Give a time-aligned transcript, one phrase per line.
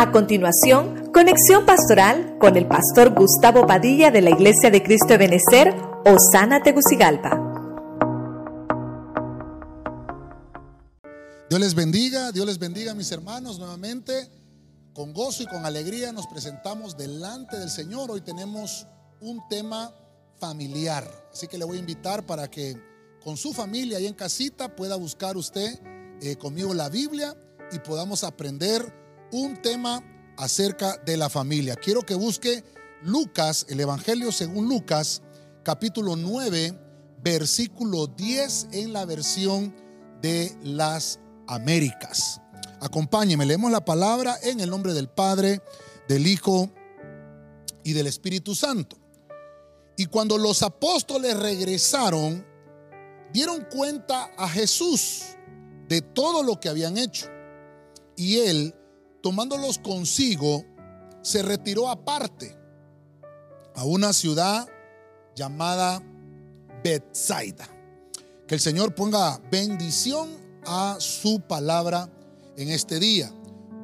[0.00, 5.18] A continuación, conexión pastoral con el pastor Gustavo Padilla de la Iglesia de Cristo de
[5.18, 5.74] Benecer,
[6.06, 7.38] Osana Tegucigalpa.
[11.50, 14.30] Dios les bendiga, Dios les bendiga mis hermanos nuevamente.
[14.94, 18.10] Con gozo y con alegría nos presentamos delante del Señor.
[18.10, 18.86] Hoy tenemos
[19.20, 19.92] un tema
[20.38, 21.06] familiar.
[21.30, 22.74] Así que le voy a invitar para que
[23.22, 25.78] con su familia ahí en casita pueda buscar usted
[26.22, 27.36] eh, conmigo la Biblia
[27.70, 28.98] y podamos aprender
[29.32, 30.02] un tema
[30.36, 31.76] acerca de la familia.
[31.76, 32.64] Quiero que busque
[33.02, 35.22] Lucas, el Evangelio según Lucas,
[35.62, 36.78] capítulo 9,
[37.22, 39.74] versículo 10 en la versión
[40.20, 42.40] de las Américas.
[42.80, 45.60] Acompáñeme, leemos la palabra en el nombre del Padre,
[46.08, 46.70] del Hijo
[47.84, 48.96] y del Espíritu Santo.
[49.96, 52.46] Y cuando los apóstoles regresaron,
[53.32, 55.36] dieron cuenta a Jesús
[55.88, 57.26] de todo lo que habían hecho.
[58.16, 58.74] Y él,
[59.22, 60.64] tomándolos consigo,
[61.22, 62.56] se retiró aparte
[63.74, 64.66] a una ciudad
[65.34, 66.02] llamada
[66.82, 67.68] Bethsaida.
[68.46, 70.28] Que el Señor ponga bendición
[70.66, 72.10] a su palabra
[72.56, 73.32] en este día.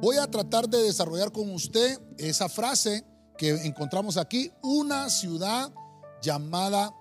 [0.01, 3.03] Voy a tratar de desarrollar con usted esa frase
[3.37, 5.71] que encontramos aquí, una ciudad
[6.21, 6.93] llamada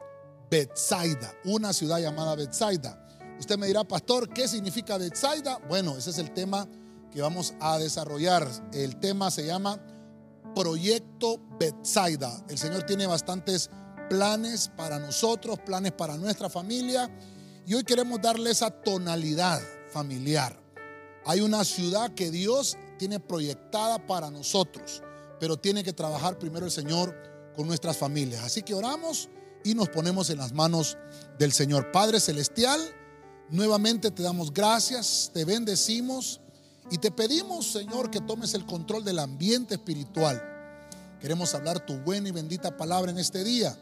[0.50, 3.03] Bethsaida, una ciudad llamada Bethsaida.
[3.38, 5.58] Usted me dirá, pastor, ¿qué significa Bethsaida?
[5.69, 6.66] Bueno, ese es el tema
[7.17, 8.47] que vamos a desarrollar.
[8.75, 9.81] El tema se llama
[10.55, 12.45] Proyecto Bethsaida.
[12.47, 13.70] El Señor tiene bastantes
[14.11, 17.11] planes para nosotros, planes para nuestra familia.
[17.67, 20.61] Y hoy queremos darle esa tonalidad familiar.
[21.25, 25.03] Hay una ciudad que Dios tiene proyectada para nosotros,
[25.41, 27.17] pero tiene que trabajar primero el Señor
[27.56, 28.44] con nuestras familias.
[28.44, 29.31] Así que oramos
[29.64, 30.98] y nos ponemos en las manos
[31.39, 31.91] del Señor.
[31.92, 32.78] Padre Celestial,
[33.48, 36.42] nuevamente te damos gracias, te bendecimos
[36.90, 40.42] y te pedimos, Señor, que tomes el control del ambiente espiritual.
[41.20, 43.76] Queremos hablar tu buena y bendita palabra en este día.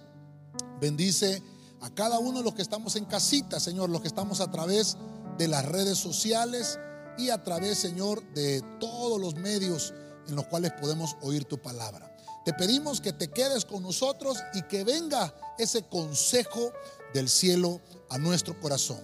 [0.81, 1.43] Bendice
[1.82, 4.97] a cada uno de los que estamos en casita, Señor, los que estamos a través
[5.37, 6.78] de las redes sociales
[7.19, 9.93] y a través, Señor, de todos los medios
[10.26, 12.10] en los cuales podemos oír tu palabra.
[12.44, 16.72] Te pedimos que te quedes con nosotros y que venga ese consejo
[17.12, 19.00] del cielo a nuestro corazón.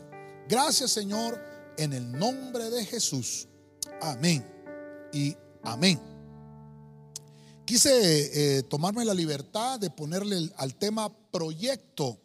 [0.49, 1.43] Gracias Señor,
[1.77, 3.49] en el nombre de Jesús.
[4.03, 4.45] Amén
[5.13, 6.01] y amén.
[7.67, 12.19] Quise eh, tomarme la libertad de ponerle al tema proyecto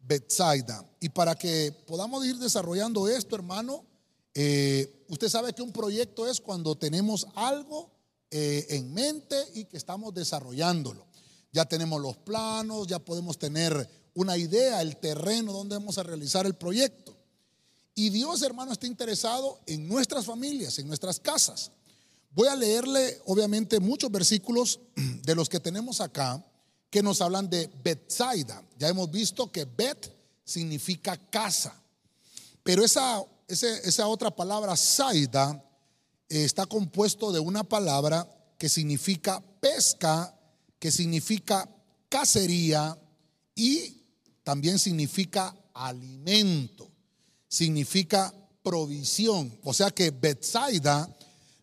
[0.00, 0.84] Bethsaida.
[1.00, 3.84] Y para que podamos ir desarrollando esto, hermano,
[4.34, 7.90] eh, usted sabe que un proyecto es cuando tenemos algo
[8.30, 11.06] eh, en mente y que estamos desarrollándolo.
[11.52, 16.46] Ya tenemos los planos, ya podemos tener una idea, el terreno donde vamos a realizar
[16.46, 17.16] el proyecto.
[17.94, 21.70] Y Dios, hermano, está interesado en nuestras familias, en nuestras casas.
[22.30, 26.44] Voy a leerle, obviamente, muchos versículos de los que tenemos acá
[26.90, 28.62] que nos hablan de Bethsaida.
[28.78, 30.12] Ya hemos visto que Bet
[30.44, 31.74] significa casa.
[32.62, 35.64] Pero esa, esa otra palabra, Saida,
[36.28, 38.28] está compuesto de una palabra
[38.58, 40.34] que significa pesca,
[40.78, 41.68] que significa
[42.08, 42.98] cacería
[43.54, 44.02] y
[44.44, 46.90] también significa alimento,
[47.52, 48.32] significa
[48.62, 49.54] provisión.
[49.62, 51.06] O sea que Bethsaida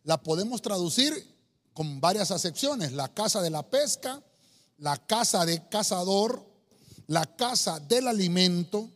[0.04, 1.26] la podemos traducir
[1.74, 4.22] con varias acepciones, la casa de la pesca,
[4.78, 6.46] la casa de cazador,
[7.08, 8.88] la casa del alimento,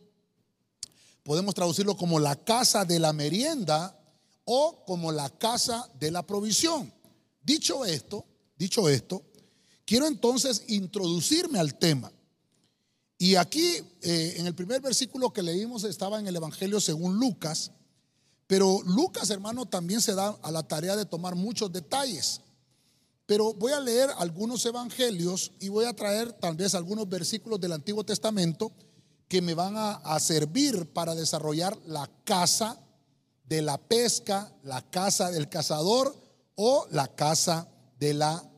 [1.24, 3.98] podemos traducirlo como la casa de la merienda
[4.44, 6.92] o como la casa de la provisión.
[7.42, 8.24] Dicho esto,
[8.56, 9.24] dicho esto,
[9.84, 12.12] quiero entonces introducirme al tema.
[13.18, 17.70] Y aquí, eh, en el primer versículo que leímos, estaba en el Evangelio según Lucas,
[18.46, 22.40] pero Lucas, hermano, también se da a la tarea de tomar muchos detalles.
[23.26, 27.72] Pero voy a leer algunos evangelios y voy a traer tal vez algunos versículos del
[27.72, 28.72] Antiguo Testamento
[29.28, 32.78] que me van a, a servir para desarrollar la casa
[33.44, 36.14] de la pesca, la casa del cazador
[36.54, 37.68] o la casa
[37.98, 38.50] de la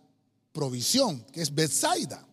[0.53, 2.27] provisión, que es Bethsaida.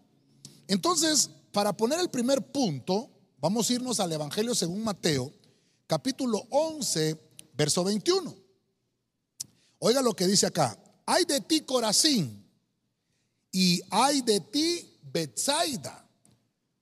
[0.68, 3.09] Entonces, para poner el primer punto,
[3.39, 5.31] vamos a irnos al Evangelio según Mateo,
[5.85, 7.15] capítulo 11,
[7.53, 8.35] verso 21.
[9.77, 10.77] Oiga lo que dice acá.
[11.05, 12.44] Hay de ti Corazín
[13.51, 16.09] y hay de ti Bethsaida,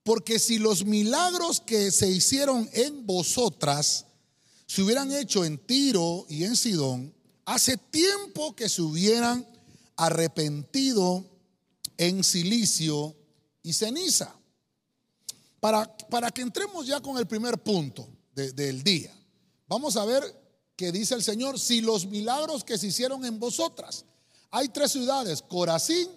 [0.04, 4.06] porque si los milagros que se hicieron en vosotras
[4.68, 7.14] se hubieran hecho en Tiro y en Sidón,
[7.44, 9.46] hace tiempo que se hubieran
[9.98, 11.26] arrepentido
[11.98, 13.18] en silicio
[13.64, 14.34] y ceniza.
[15.62, 19.16] Para, para que entremos ya con el primer punto del día,
[19.68, 20.24] vamos a ver
[20.76, 24.04] que dice el Señor, si los milagros que se hicieron en vosotras,
[24.50, 26.10] hay tres ciudades, Corazín,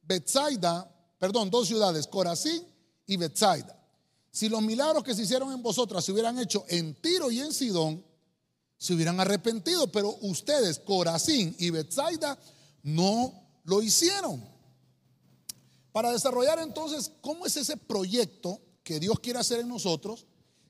[0.00, 2.66] Bethsaida, perdón, dos ciudades, Corazín
[3.06, 3.78] y Bethsaida.
[4.30, 7.52] Si los milagros que se hicieron en vosotras se hubieran hecho en Tiro y en
[7.52, 8.02] Sidón,
[8.78, 12.38] se hubieran arrepentido, pero ustedes, Corazín y Bethsaida,
[12.82, 13.34] no
[13.64, 14.42] lo hicieron.
[15.92, 20.24] Para desarrollar entonces cómo es ese proyecto que Dios quiere hacer en nosotros,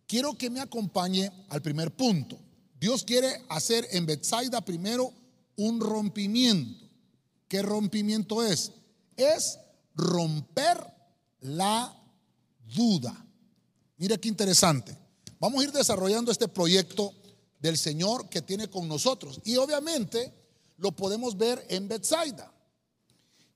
[0.08, 2.36] quiero que me acompañe al primer punto.
[2.80, 5.12] Dios quiere hacer en Bethsaida primero
[5.54, 6.84] un rompimiento.
[7.46, 8.72] ¿Qué rompimiento es?
[9.16, 9.60] Es
[9.94, 10.84] romper
[11.42, 11.96] la
[12.74, 13.24] duda.
[13.98, 14.98] Mire qué interesante.
[15.38, 17.14] Vamos a ir desarrollando este proyecto
[17.60, 19.40] del Señor que tiene con nosotros.
[19.44, 20.34] Y obviamente
[20.78, 22.52] lo podemos ver en Bethsaida.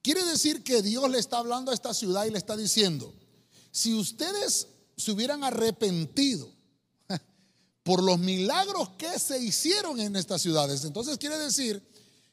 [0.03, 3.13] Quiere decir que Dios le está hablando a esta ciudad y le está diciendo,
[3.73, 6.49] si ustedes se hubieran arrepentido
[7.83, 11.83] por los milagros que se hicieron en estas ciudades, entonces quiere decir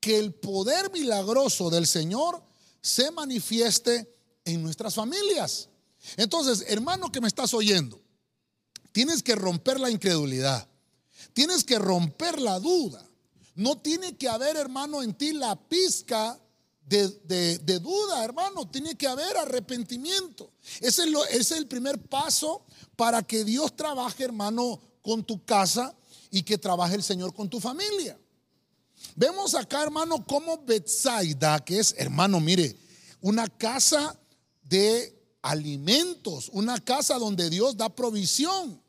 [0.00, 2.42] que el poder milagroso del Señor
[2.84, 4.14] se manifieste
[4.44, 5.70] en nuestras familias.
[6.18, 7.98] Entonces, hermano que me estás oyendo,
[8.92, 10.68] tienes que romper la incredulidad.
[11.32, 13.02] Tienes que romper la duda.
[13.54, 16.38] No tiene que haber, hermano, en ti la pizca
[16.84, 17.08] de,
[17.80, 18.68] duda, hermano.
[18.68, 20.52] Tiene que haber arrepentimiento.
[20.82, 22.66] Ese es, ese es el primer paso
[22.96, 25.96] para que Dios trabaje, hermano, con tu casa
[26.30, 28.18] y que trabaje el Señor con tu familia.
[29.16, 32.76] Vemos acá, hermano, como Bethsaida, que es, hermano, mire,
[33.20, 34.18] una casa
[34.62, 38.82] de alimentos, una casa donde Dios da provisión.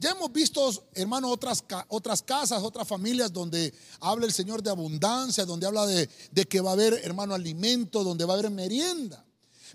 [0.00, 5.44] Ya hemos visto, hermano, otras, otras casas, otras familias donde habla el Señor de abundancia,
[5.44, 9.24] donde habla de, de que va a haber, hermano, alimento, donde va a haber merienda.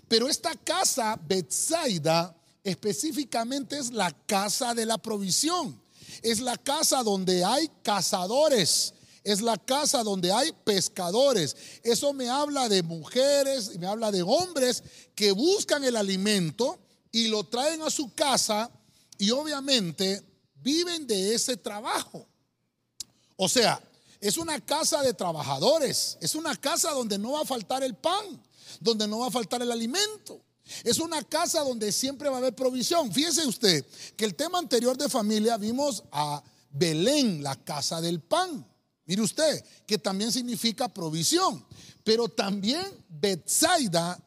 [0.08, 5.80] Pero esta casa, Bethsaida, específicamente es la casa de la provisión.
[6.22, 8.94] Es la casa donde hay cazadores.
[9.24, 11.56] Es la casa donde hay pescadores.
[11.82, 14.82] Eso me habla de mujeres me habla de hombres
[15.14, 16.78] que buscan el alimento
[17.10, 18.70] y lo traen a su casa
[19.18, 20.22] y obviamente
[20.56, 22.26] viven de ese trabajo.
[23.36, 23.80] O sea,
[24.20, 28.42] es una casa de trabajadores, es una casa donde no va a faltar el pan,
[28.80, 30.40] donde no va a faltar el alimento.
[30.82, 33.12] Es una casa donde siempre va a haber provisión.
[33.12, 33.84] Fíjese usted
[34.16, 38.66] que el tema anterior de familia vimos a Belén, la casa del pan.
[39.06, 41.64] Mire usted, que también significa provisión.
[42.02, 44.18] Pero también Bethsaida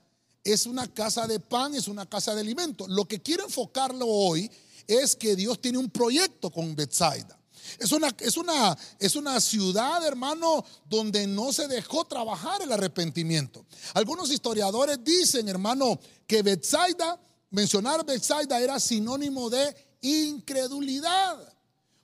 [0.44, 2.88] es una casa de pan, es una casa de alimento.
[2.88, 4.50] Lo que quiero enfocarlo hoy
[4.88, 7.38] es que Dios tiene un proyecto con Bethsaida.
[7.80, 13.66] Es una, es, una, es una ciudad, hermano, donde no se dejó trabajar el arrepentimiento.
[13.94, 17.20] Algunos historiadores dicen, hermano, que Bethsaida,
[17.52, 21.54] mencionar Bethsaida era sinónimo de incredulidad.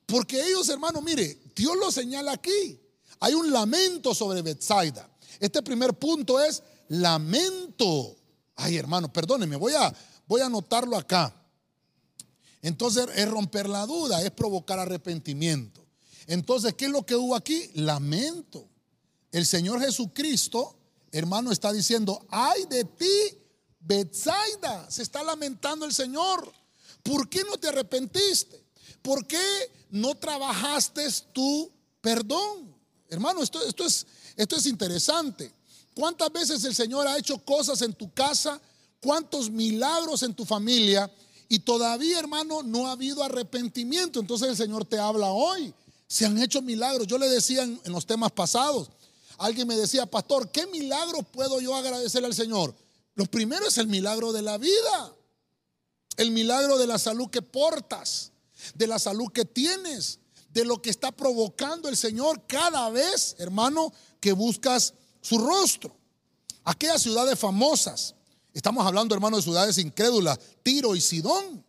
[0.05, 2.79] Porque ellos, hermano, mire, Dios lo señala aquí.
[3.19, 5.09] Hay un lamento sobre Bethsaida.
[5.39, 8.15] Este primer punto es lamento.
[8.55, 9.93] Ay, hermano, perdónenme, voy a,
[10.27, 11.33] voy a anotarlo acá.
[12.61, 15.85] Entonces es romper la duda, es provocar arrepentimiento.
[16.27, 17.69] Entonces, ¿qué es lo que hubo aquí?
[17.73, 18.69] Lamento.
[19.31, 20.77] El Señor Jesucristo,
[21.11, 23.37] hermano, está diciendo, ay de ti,
[23.79, 26.53] Betsaida, se está lamentando el Señor.
[27.01, 28.62] ¿Por qué no te arrepentiste?
[29.03, 29.45] ¿Por qué
[29.91, 31.69] no trabajaste tu
[32.01, 32.73] perdón?
[33.09, 35.53] Hermano, esto, es, esto es interesante.
[35.93, 38.59] ¿Cuántas veces el Señor ha hecho cosas en tu casa?
[38.99, 41.11] ¿Cuántos milagros en tu familia?
[41.49, 44.19] Y todavía, hermano, no ha habido arrepentimiento.
[44.19, 45.73] Entonces el Señor te habla hoy.
[46.07, 47.05] Se han hecho milagros.
[47.05, 48.89] Yo le decía en, los temas pasados,
[49.37, 52.73] alguien me decía, pastor, ¿qué milagro puedo yo agradecerle al Señor?
[53.15, 55.15] Lo primero es el milagro de la vida,
[56.17, 58.31] el milagro de la salud que portas,
[58.75, 63.91] de la salud que tienes, de lo que está provocando el Señor cada vez, hermano,
[64.19, 65.95] que buscas su rostro.
[66.63, 68.15] Aquellas ciudades famosas,
[68.53, 71.65] estamos hablando, hermano, de ciudades incrédulas, Tiro y Sidón.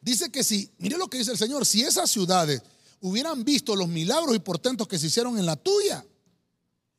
[0.00, 2.62] Dice que si, mire lo que dice el Señor, si esas ciudades
[3.00, 6.04] hubieran visto los milagros y portentos que se hicieron en la tuya,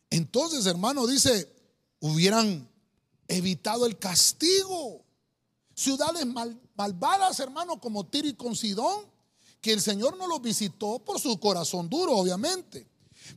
[0.10, 1.52] entonces, hermano, dice,
[2.00, 2.68] hubieran
[3.28, 5.04] evitado el castigo.
[5.76, 6.26] Ciudades
[6.76, 9.06] malvadas, hermano, como Tiro y con Sidón,
[9.62, 12.88] que el Señor no los visitó por su corazón duro, obviamente.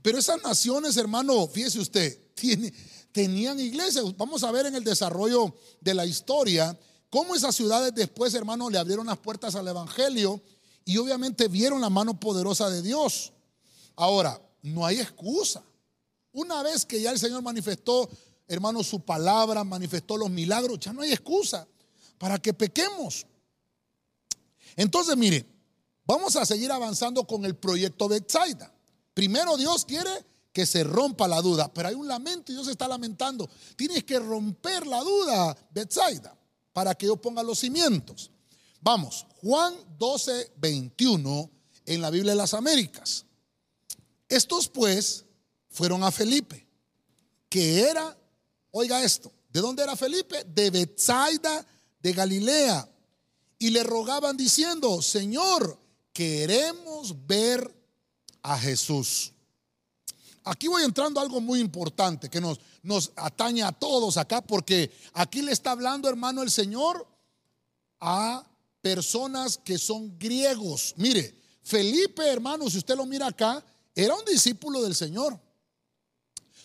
[0.03, 2.21] Pero esas naciones, hermano, fíjese usted,
[3.13, 4.05] tenían iglesias.
[4.17, 6.79] Vamos a ver en el desarrollo de la historia
[7.09, 10.43] cómo esas ciudades después, hermano, le abrieron las puertas al Evangelio
[10.85, 13.33] y obviamente vieron la mano poderosa de Dios.
[13.97, 15.63] Ahora, no hay excusa.
[16.33, 18.09] Una vez que ya el Señor manifestó,
[18.47, 21.67] hermano, su palabra, manifestó los milagros, ya no hay excusa
[22.19, 23.27] para que pequemos.
[24.77, 25.47] Entonces, mire,
[26.05, 28.73] vamos a seguir avanzando con el proyecto Bethsaida.
[29.15, 30.11] Primero Dios quiere
[30.53, 33.49] que se rompa la duda, pero hay un lamento y Dios está lamentando.
[33.77, 36.37] Tienes que romper la duda, Bethsaida,
[36.73, 38.31] para que yo ponga los cimientos.
[38.81, 41.51] Vamos, Juan 12, 21
[41.87, 43.25] en la Biblia de las Américas.
[44.29, 45.25] Estos pues
[45.71, 46.67] fueron a Felipe,
[47.49, 48.17] que era,
[48.71, 50.45] oiga esto, ¿de dónde era Felipe?
[50.45, 51.67] De Bethsaida
[52.01, 52.89] de Galilea.
[53.59, 55.79] Y le rogaban diciendo, Señor,
[56.13, 57.75] queremos ver
[58.43, 59.33] a Jesús.
[60.45, 65.43] Aquí voy entrando algo muy importante que nos, nos atañe a todos acá, porque aquí
[65.43, 67.07] le está hablando, hermano, el Señor
[68.01, 68.47] a
[68.81, 70.95] personas que son griegos.
[70.97, 73.63] Mire, Felipe, hermano, si usted lo mira acá,
[73.95, 75.39] era un discípulo del Señor.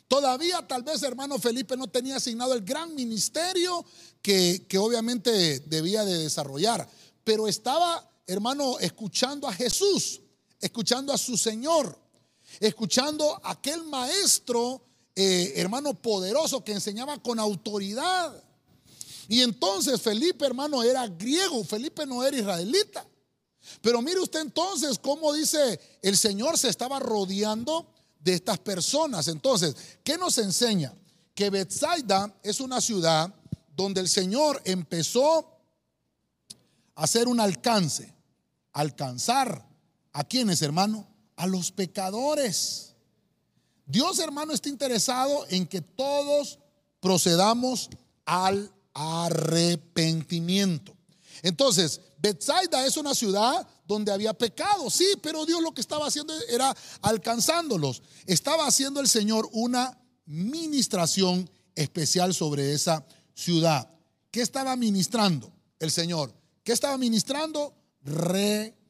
[0.08, 3.84] Todavía tal vez hermano Felipe no tenía asignado el gran ministerio
[4.24, 6.90] que, obviamente debía de desarrollar,
[7.26, 10.22] pero estaba hermano escuchando a Jesús,
[10.62, 12.00] escuchando a su Señor,
[12.62, 14.82] escuchando a aquel maestro
[15.14, 18.34] eh, hermano poderoso que enseñaba con autoridad.
[19.28, 23.06] Y entonces Felipe hermano era griego, Felipe no era israelita.
[23.82, 27.88] Pero mire usted entonces cómo dice el Señor se estaba rodeando
[28.20, 29.28] de estas personas.
[29.28, 30.94] Entonces, ¿qué nos enseña?
[31.36, 33.34] Que Bethsaida es una ciudad
[33.76, 35.54] donde el Señor empezó
[36.96, 38.14] a hacer un alcance,
[38.72, 39.68] alcanzar
[40.12, 42.96] a quienes, hermano, a los pecadores.
[43.86, 46.60] Dios, hermano, está interesado en que todos
[47.00, 47.90] procedamos
[48.26, 50.96] al arrepentimiento.
[51.42, 56.34] Entonces, Bethsaida es una ciudad donde había pecado, sí, pero Dios lo que estaba haciendo
[56.48, 58.02] era alcanzándolos.
[58.26, 63.90] Estaba haciendo el Señor una ministración especial sobre esa ciudad.
[64.32, 66.34] ¿Qué estaba ministrando el Señor?
[66.64, 67.74] ¿Qué estaba ministrando?
[68.04, 68.84] Redención.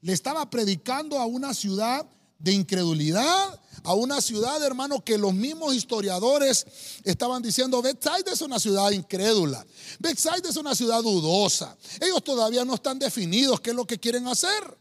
[0.00, 2.06] Le estaba predicando a una ciudad
[2.38, 6.66] de incredulidad a una ciudad, hermano, que los mismos historiadores
[7.04, 9.64] estaban diciendo, Bethsaida es una ciudad incrédula,
[10.00, 14.26] Bethsaida es una ciudad dudosa, ellos todavía no están definidos qué es lo que quieren
[14.26, 14.76] hacer.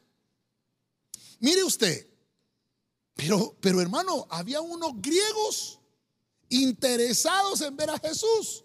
[1.39, 2.07] Mire usted,
[3.13, 5.79] pero, pero hermano, había unos griegos
[6.49, 8.63] interesados en ver a Jesús.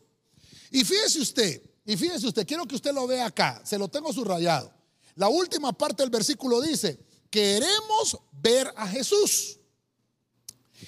[0.71, 4.13] Y fíjese usted, y fíjese usted, quiero que usted lo vea acá, se lo tengo
[4.13, 4.73] subrayado.
[5.17, 6.99] La última parte del versículo dice,
[7.31, 9.59] queremos ver a Jesús.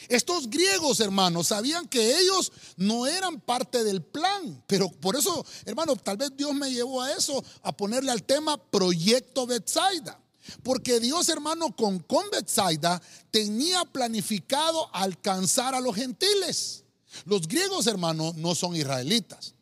[0.08, 5.96] Estos griegos, hermanos, sabían que ellos no eran parte del plan, pero por eso, hermano,
[5.96, 10.18] tal vez Dios me llevó a eso, a ponerle al tema proyecto Bethsaida.
[10.62, 16.81] Porque Dios, hermano, con, con Bethsaida tenía planificado alcanzar a los gentiles.
[17.24, 19.54] Los griegos, hermano, no son israelitas.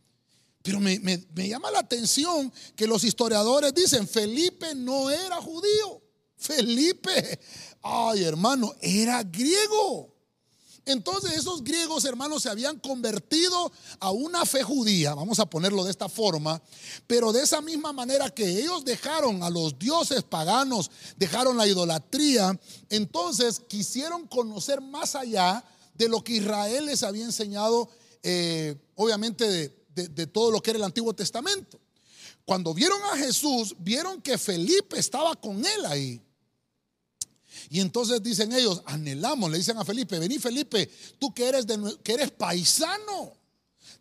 [0.63, 6.03] Pero me, me llama la atención que los historiadores dicen, Felipe no era judío.
[6.37, 7.39] Felipe,
[7.83, 10.11] ay hermano, era griego.
[10.87, 15.91] Entonces esos griegos hermanos se habían convertido a una fe judía, vamos a ponerlo de
[15.91, 16.61] esta forma,
[17.07, 22.59] pero de esa misma manera que ellos dejaron a los dioses paganos, dejaron la idolatría,
[22.89, 25.63] entonces quisieron conocer más allá
[26.01, 27.91] de lo que Israel les había enseñado,
[28.23, 31.79] eh, obviamente de, de todo lo que era el Antiguo Testamento.
[32.47, 36.23] Cuando vieron a Jesús, vieron que Felipe estaba con él ahí.
[37.69, 41.99] Y entonces dicen ellos, anhelamos, le dicen a Felipe, vení Felipe, tú que eres, de,
[42.03, 43.35] que eres paisano,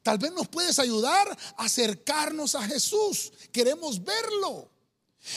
[0.01, 1.27] tal vez nos puedes ayudar
[1.57, 4.71] a acercarnos a Jesús, queremos verlo.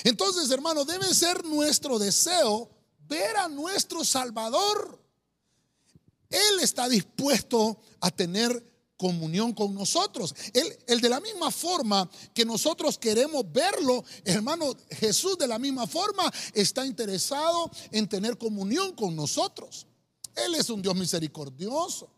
[0.04, 2.70] Entonces, hermano, debe ser nuestro deseo
[3.08, 5.01] ver a nuestro Salvador.
[6.32, 10.34] Él está dispuesto a tener comunión con nosotros.
[10.52, 15.86] Él, él, de la misma forma que nosotros queremos verlo, hermano, Jesús de la misma
[15.86, 19.86] forma está interesado en tener comunión con nosotros.
[20.34, 22.10] Él es un Dios misericordioso.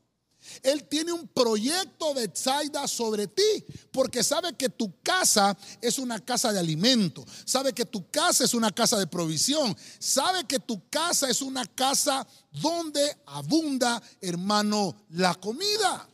[0.62, 6.18] Él tiene un proyecto de Zaida sobre ti, porque sabe que tu casa es una
[6.18, 10.88] casa de alimento, sabe que tu casa es una casa de provisión, sabe que tu
[10.88, 16.08] casa es una casa donde abunda, hermano, la comida.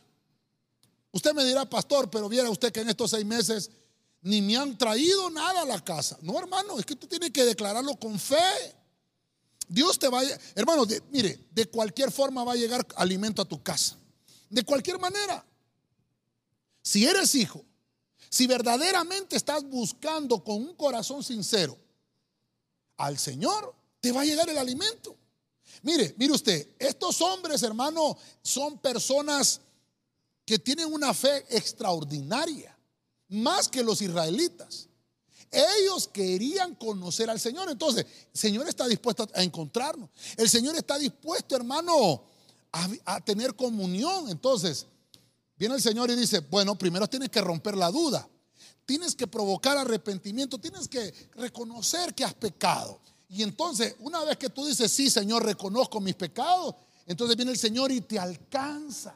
[1.11, 3.69] Usted me dirá, pastor, pero viera usted que en estos seis meses
[4.21, 6.17] ni me han traído nada a la casa.
[6.21, 8.75] No, hermano, es que tú tienes que declararlo con fe.
[9.67, 10.23] Dios te va a,
[10.55, 13.97] hermano, mire, de cualquier forma va a llegar alimento a tu casa.
[14.51, 15.43] De cualquier manera.
[16.83, 17.63] Si eres hijo,
[18.29, 21.77] si verdaderamente estás buscando con un corazón sincero
[22.97, 25.15] al Señor, te va a llegar el alimento.
[25.83, 29.61] Mire, mire usted, estos hombres, hermano, son personas
[30.45, 32.77] que tienen una fe extraordinaria,
[33.29, 34.89] más que los israelitas.
[35.49, 37.69] Ellos querían conocer al Señor.
[37.69, 40.09] Entonces, el Señor está dispuesto a encontrarnos.
[40.37, 42.23] El Señor está dispuesto, hermano,
[42.71, 44.29] a, tener comunión.
[44.29, 44.85] Entonces,
[45.57, 48.27] viene el Señor y dice, bueno, primero tienes que romper la duda.
[48.85, 50.57] Tienes que provocar arrepentimiento.
[50.57, 52.99] Tienes que reconocer que has pecado.
[53.29, 56.75] Y entonces, una vez que tú dices, sí, Señor, reconozco mis pecados,
[57.05, 59.15] entonces viene el Señor y te alcanza.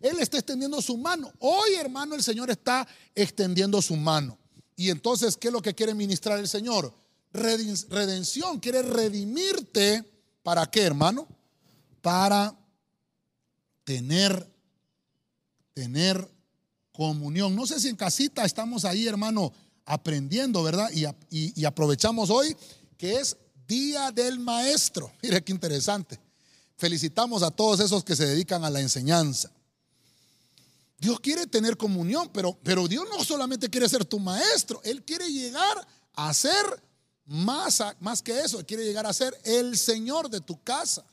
[0.00, 1.32] Él está extendiendo su mano.
[1.40, 4.38] Hoy, hermano, el Señor está extendiendo su mano.
[4.76, 6.92] Y entonces, ¿qué es lo que quiere ministrar el Señor?
[7.32, 8.60] Redención.
[8.60, 10.04] Quiere redimirte.
[10.42, 11.26] ¿Para qué, hermano?
[12.02, 12.54] Para
[13.86, 14.52] tener,
[15.72, 16.28] tener
[16.92, 17.54] comunión.
[17.54, 19.52] No sé si en casita estamos ahí, hermano,
[19.84, 20.90] aprendiendo, ¿verdad?
[20.92, 22.54] Y, y aprovechamos hoy
[22.98, 23.36] que es
[23.68, 25.12] Día del Maestro.
[25.22, 26.18] Mire qué interesante.
[26.76, 29.50] Felicitamos a todos esos que se dedican a la enseñanza.
[30.98, 35.30] Dios quiere tener comunión, pero, pero Dios no solamente quiere ser tu maestro, Él quiere
[35.30, 36.64] llegar a ser
[37.26, 41.04] más, más que eso, Él quiere llegar a ser el Señor de tu casa.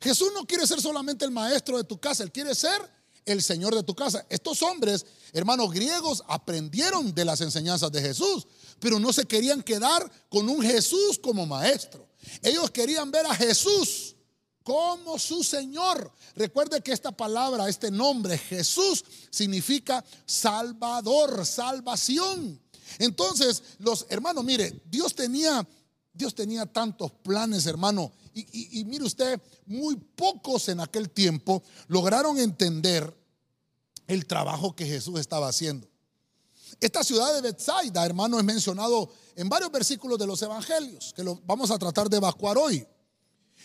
[0.00, 3.74] Jesús no quiere ser solamente el maestro de tu casa, Él quiere ser el Señor
[3.74, 4.24] de tu casa.
[4.30, 8.46] Estos hombres, hermanos griegos, aprendieron de las enseñanzas de Jesús,
[8.78, 12.08] pero no se querían quedar con un Jesús como maestro.
[12.42, 14.16] Ellos querían ver a Jesús
[14.62, 16.12] como su Señor.
[16.34, 22.60] Recuerde que esta palabra, este nombre, Jesús, significa Salvador, salvación.
[22.98, 25.66] Entonces, los hermanos, mire, Dios tenía,
[26.12, 28.12] Dios tenía tantos planes, hermano.
[28.38, 33.16] Y, mire usted, muy pocos en aquel tiempo lograron entender
[34.06, 35.88] el trabajo que Jesús estaba haciendo.
[36.78, 41.40] Esta ciudad de Bethsaida, hermano, es mencionado en varios versículos de los evangelios, que lo
[41.46, 42.86] vamos a tratar de evacuar hoy.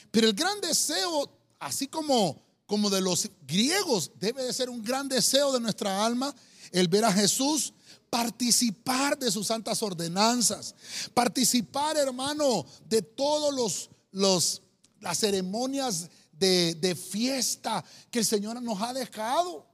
[0.10, 1.30] Pero el gran deseo,
[1.60, 6.34] así como, como de los griegos, debe de ser un gran deseo de nuestra alma
[6.72, 7.74] el ver a Jesús
[8.10, 10.76] participar de sus santas ordenanzas,
[11.14, 14.62] participar, hermano, de todos los, los
[15.02, 19.65] las ceremonias de, de, fiesta que el Señor nos ha dejado.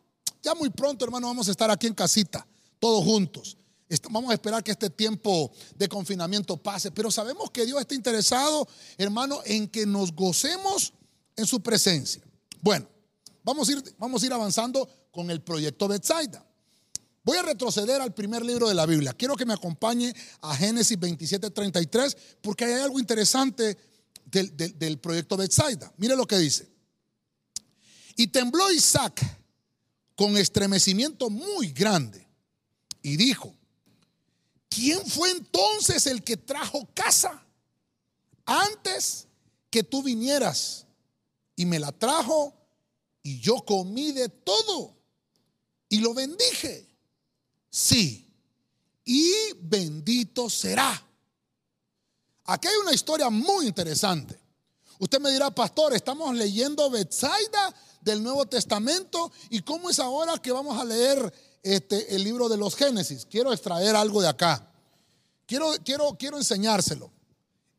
[0.42, 2.48] Ya muy pronto, hermano, vamos a estar aquí en casita,
[2.80, 3.58] todos juntos.
[4.10, 8.68] Vamos a esperar que este tiempo de confinamiento pase, pero sabemos que Dios está interesado,
[8.98, 10.94] hermano, en que nos gocemos
[11.36, 12.22] en su presencia.
[12.62, 12.88] Bueno,
[13.44, 16.46] vamos a ir, vamos a ir avanzando con el proyecto Bethsaida.
[17.24, 19.14] Voy a retroceder al primer libro de la Biblia.
[19.14, 23.78] Quiero que me acompañe a Génesis 27, 33, porque hay algo interesante
[24.32, 25.92] del, del proyecto Bethsaida.
[25.98, 26.70] Mire lo que dice.
[28.16, 29.22] Y tembló Isaac
[30.16, 32.28] con estremecimiento muy grande
[33.02, 33.56] y dijo,
[34.70, 37.46] ¿quién fue entonces el que trajo casa
[38.46, 39.28] antes
[39.70, 40.86] que tú vinieras?
[41.56, 42.54] Y me la trajo
[43.24, 44.98] y yo comí de todo
[45.90, 46.88] y lo bendije.
[47.70, 48.28] Sí,
[49.06, 51.07] y bendito será.
[52.48, 54.40] Aquí hay una historia muy interesante.
[55.00, 60.52] Usted me dirá, pastor, estamos leyendo Betsaida del Nuevo Testamento y cómo es ahora que
[60.52, 63.28] vamos a leer este, el libro de los Génesis.
[63.30, 64.72] Quiero extraer algo de acá.
[65.46, 67.12] Quiero, quiero, quiero enseñárselo.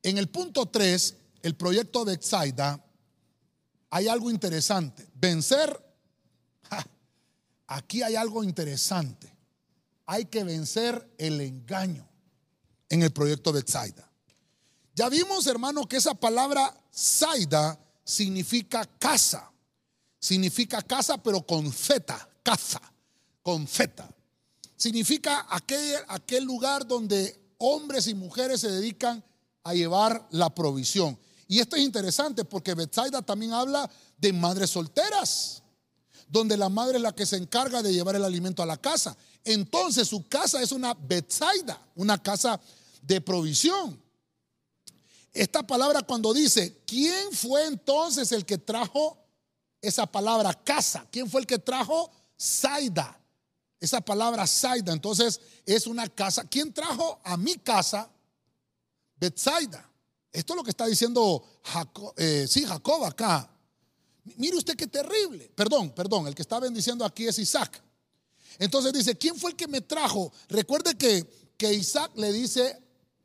[0.03, 2.85] En el punto 3, el proyecto de Exaida,
[3.89, 5.09] hay algo interesante.
[5.15, 5.83] Vencer,
[7.67, 9.35] aquí hay algo interesante.
[10.05, 12.07] Hay que vencer el engaño
[12.91, 14.08] en el proyecto de Exaida.
[14.99, 19.49] Ya vimos, hermano, que esa palabra Saida significa casa.
[20.19, 22.81] Significa casa, pero con feta, casa
[23.41, 24.11] con feta.
[24.77, 29.23] Significa aquel, aquel lugar donde hombres y mujeres se dedican
[29.63, 31.17] a llevar la provisión.
[31.47, 35.63] Y esto es interesante porque Bethsaida también habla de madres solteras,
[36.29, 39.17] donde la madre es la que se encarga de llevar el alimento a la casa.
[39.45, 42.61] Entonces su casa es una Bethsaida, una casa
[43.01, 44.08] de provisión.
[45.33, 49.19] Esta palabra cuando dice, ¿quién fue entonces el que trajo
[49.81, 51.07] esa palabra casa?
[51.11, 53.21] ¿Quién fue el que trajo Saida?
[53.81, 56.45] Esa palabra Saida, entonces es una casa.
[56.45, 58.11] ¿Quién trajo a mi casa
[59.17, 59.89] Bethsaida?
[60.33, 63.51] Esto es lo que está diciendo Jacob, eh, sí, Jacob acá.
[64.37, 65.51] Mire usted qué terrible.
[65.55, 67.83] Perdón, perdón, el que está bendiciendo aquí es Isaac.
[68.59, 70.33] Entonces dice, ¿quién fue el que me trajo?
[70.49, 71.25] Recuerde que,
[71.57, 72.77] que Isaac le dice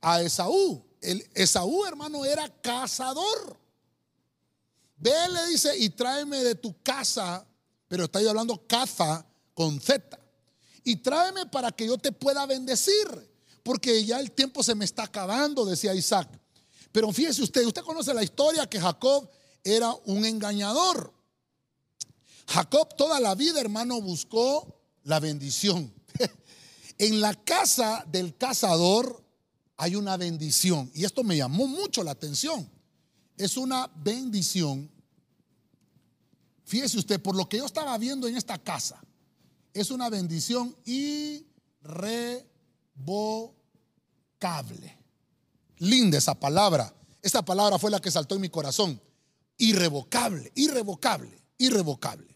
[0.02, 3.58] a Esaú, el Esaú hermano era cazador.
[4.98, 7.46] Ve, le dice, y tráeme de tu casa,
[7.88, 10.20] pero está hablando caza con Z.
[10.84, 13.08] Y tráeme para que yo te pueda bendecir,
[13.64, 16.30] porque ya el tiempo se me está acabando, decía Isaac.
[16.92, 19.30] Pero fíjese usted, usted conoce la historia que Jacob
[19.64, 21.14] era un engañador.
[22.48, 25.94] Jacob toda la vida, hermano, buscó la bendición.
[26.98, 29.23] en la casa del cazador
[29.78, 30.92] hay una bendición.
[30.94, 32.70] Y esto me llamó mucho la atención.
[33.38, 34.90] Es una bendición.
[36.66, 39.04] Fíjese usted, por lo que yo estaba viendo en esta casa,
[39.74, 42.46] es una bendición irrevocable.
[45.78, 46.94] Linda esa palabra.
[47.22, 49.02] Esta palabra fue la que saltó en mi corazón.
[49.58, 52.34] Irrevocable, irrevocable, irrevocable.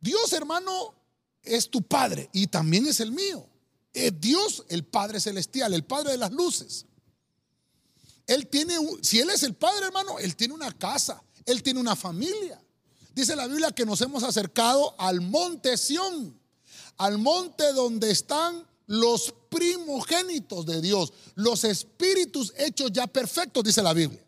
[0.00, 0.94] Dios, hermano,
[1.42, 3.48] es tu Padre y también es el mío.
[3.94, 6.84] Es Dios, el Padre Celestial, el Padre de las luces.
[8.26, 11.94] Él tiene, si Él es el Padre, hermano, Él tiene una casa, Él tiene una
[11.94, 12.60] familia.
[13.14, 16.38] Dice la Biblia que nos hemos acercado al monte Sión,
[16.96, 23.92] al monte donde están los primogénitos de Dios, los espíritus hechos ya perfectos, dice la
[23.92, 24.22] Biblia.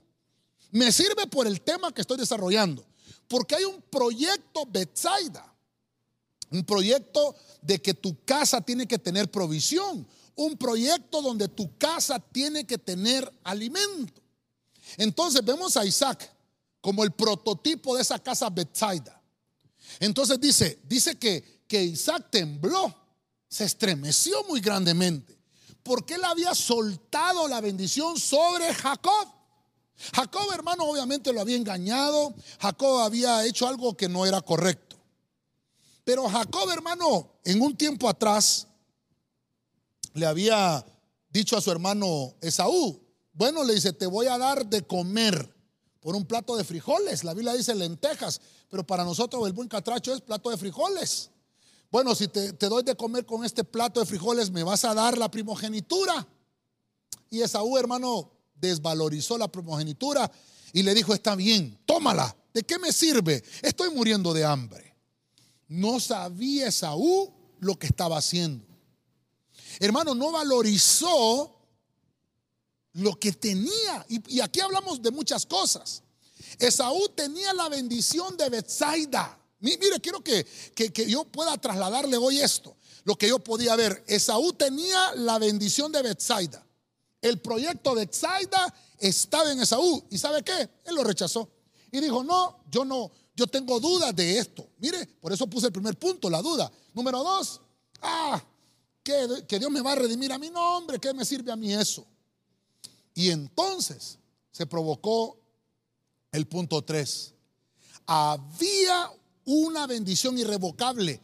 [0.70, 2.86] Me sirve por el tema que estoy desarrollando,
[3.28, 5.52] porque hay un proyecto Bethsaida,
[6.50, 12.18] un proyecto de que tu casa tiene que tener provisión, un proyecto donde tu casa
[12.18, 14.22] tiene que tener alimento.
[14.96, 16.32] Entonces vemos a Isaac
[16.80, 19.20] como el prototipo de esa casa Bethsaida.
[19.98, 22.94] Entonces dice, dice que, que Isaac tembló
[23.48, 25.38] se estremeció muy grandemente,
[25.82, 29.28] porque él había soltado la bendición sobre Jacob.
[30.14, 34.85] Jacob, hermano, obviamente lo había engañado, Jacob había hecho algo que no era correcto.
[36.06, 38.68] Pero Jacob, hermano, en un tiempo atrás,
[40.14, 40.86] le había
[41.28, 45.52] dicho a su hermano Esaú, bueno, le dice, te voy a dar de comer
[45.98, 47.24] por un plato de frijoles.
[47.24, 51.32] La Biblia dice lentejas, pero para nosotros el buen catracho es plato de frijoles.
[51.90, 55.18] Bueno, si te, doy de comer con este plato de frijoles, me vas a dar
[55.18, 56.24] la primogenitura.
[57.30, 60.30] Y Esaú, hermano, desvalorizó la primogenitura
[60.72, 62.36] y le dijo, está bien, tómala.
[62.54, 63.42] ¿De qué me sirve?
[63.60, 64.85] Estoy muriendo de hambre.
[65.68, 68.64] No sabía Esaú lo que estaba haciendo.
[69.80, 71.56] Hermano, no valorizó
[72.92, 74.06] lo que tenía.
[74.08, 76.02] Y, aquí hablamos de muchas cosas.
[76.58, 79.38] Esaú tenía la bendición de Bethsaida.
[79.60, 82.76] Mire, quiero que, que, yo pueda trasladarle hoy esto.
[83.04, 84.04] Lo que yo podía ver.
[84.06, 86.64] Esaú tenía la bendición de Bethsaida.
[87.20, 90.04] El proyecto de Bethsaida estaba en Esaú.
[90.10, 90.68] ¿Y sabe qué?
[90.84, 91.50] Él lo rechazó.
[91.90, 94.66] Y dijo, no, yo no, yo tengo dudas de esto.
[94.78, 96.72] Mire, por eso puse el primer punto, la duda.
[96.94, 97.60] Número dos,
[98.00, 98.42] ah,
[99.02, 102.06] que, Dios me va a redimir a mi nombre, ¿qué me sirve a mí eso?
[103.14, 104.18] Y entonces
[104.50, 105.38] se provocó
[106.32, 107.34] el punto tres.
[108.06, 109.10] Había
[109.44, 111.20] una bendición irrevocable.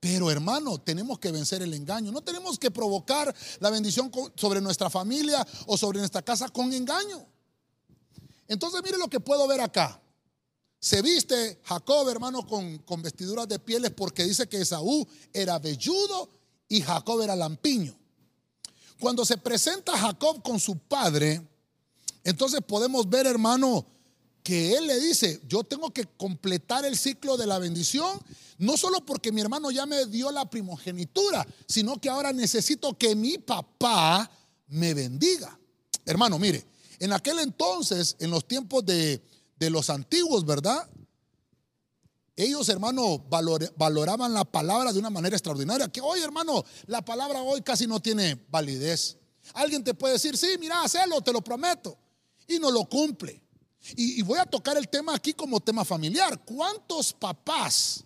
[0.00, 2.12] Pero hermano, tenemos que vencer el engaño.
[2.12, 7.26] No tenemos que provocar la bendición sobre nuestra familia o sobre nuestra casa con engaño.
[8.46, 10.00] Entonces mire lo que puedo ver acá.
[10.80, 16.30] Se viste Jacob, hermano, con, vestiduras de pieles porque dice que Esaú era velludo
[16.68, 17.96] y Jacob era lampiño.
[19.00, 21.40] Cuando se presenta Jacob con su padre,
[22.22, 23.86] entonces podemos ver, hermano,
[24.42, 28.18] que él le dice, yo tengo que completar el ciclo de la bendición,
[28.58, 33.14] no solo porque mi hermano ya me dio la primogenitura, sino que ahora necesito que
[33.14, 34.30] mi papá
[34.68, 35.58] me bendiga.
[36.04, 36.64] Hermano, mire,
[36.98, 39.22] en aquel entonces, en los tiempos de,
[39.60, 40.88] los antiguos, ¿verdad?
[42.36, 43.18] Ellos, hermano,
[43.76, 45.88] valoraban la palabra de una manera extraordinaria.
[45.88, 49.16] Que hoy, hermano, la palabra hoy casi no tiene validez.
[49.54, 51.98] Alguien te puede decir, sí, mira, hacelo, te lo prometo.
[52.46, 53.42] Y no lo cumple.
[53.96, 56.44] Y, voy a tocar el tema aquí como tema familiar.
[56.44, 58.04] ¿Cuántos papás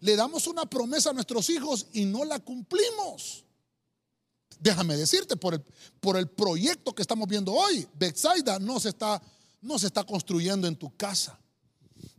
[0.00, 3.44] le damos una promesa a nuestros hijos y no la cumplimos?
[4.58, 5.62] déjame decirte, por el,
[6.00, 9.20] por el proyecto que estamos viendo hoy, Bethsaida no se, está,
[9.66, 11.38] no se está construyendo en tu casa.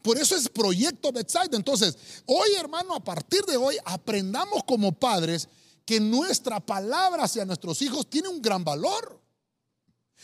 [0.01, 1.57] Por eso es proyecto Bethsaida.
[1.57, 5.47] Entonces, hoy hermano, a partir de hoy, aprendamos como padres
[5.85, 9.21] que nuestra palabra hacia nuestros hijos tiene un gran valor.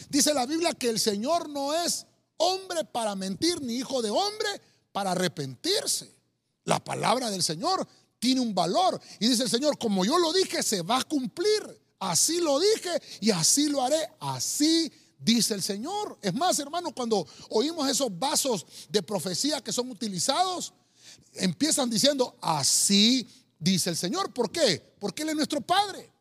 [0.10, 2.06] Dice la Biblia que el Señor no es
[2.38, 6.14] hombre para mentir, ni hijo de hombre para arrepentirse.
[6.66, 7.88] La palabra del Señor
[8.20, 9.00] tiene un valor.
[9.20, 11.82] Y dice el Señor, como yo lo dije, se va a cumplir.
[12.00, 14.10] Así lo dije y así lo haré.
[14.20, 14.92] Así
[15.24, 16.18] dice el Señor.
[16.22, 20.74] Es más, hermano, cuando oímos esos vasos de profecía que son utilizados,
[21.34, 23.28] empiezan diciendo, así
[23.60, 24.34] dice el Señor.
[24.34, 24.96] ¿Por qué?
[25.00, 26.12] Porque Él es nuestro Padre.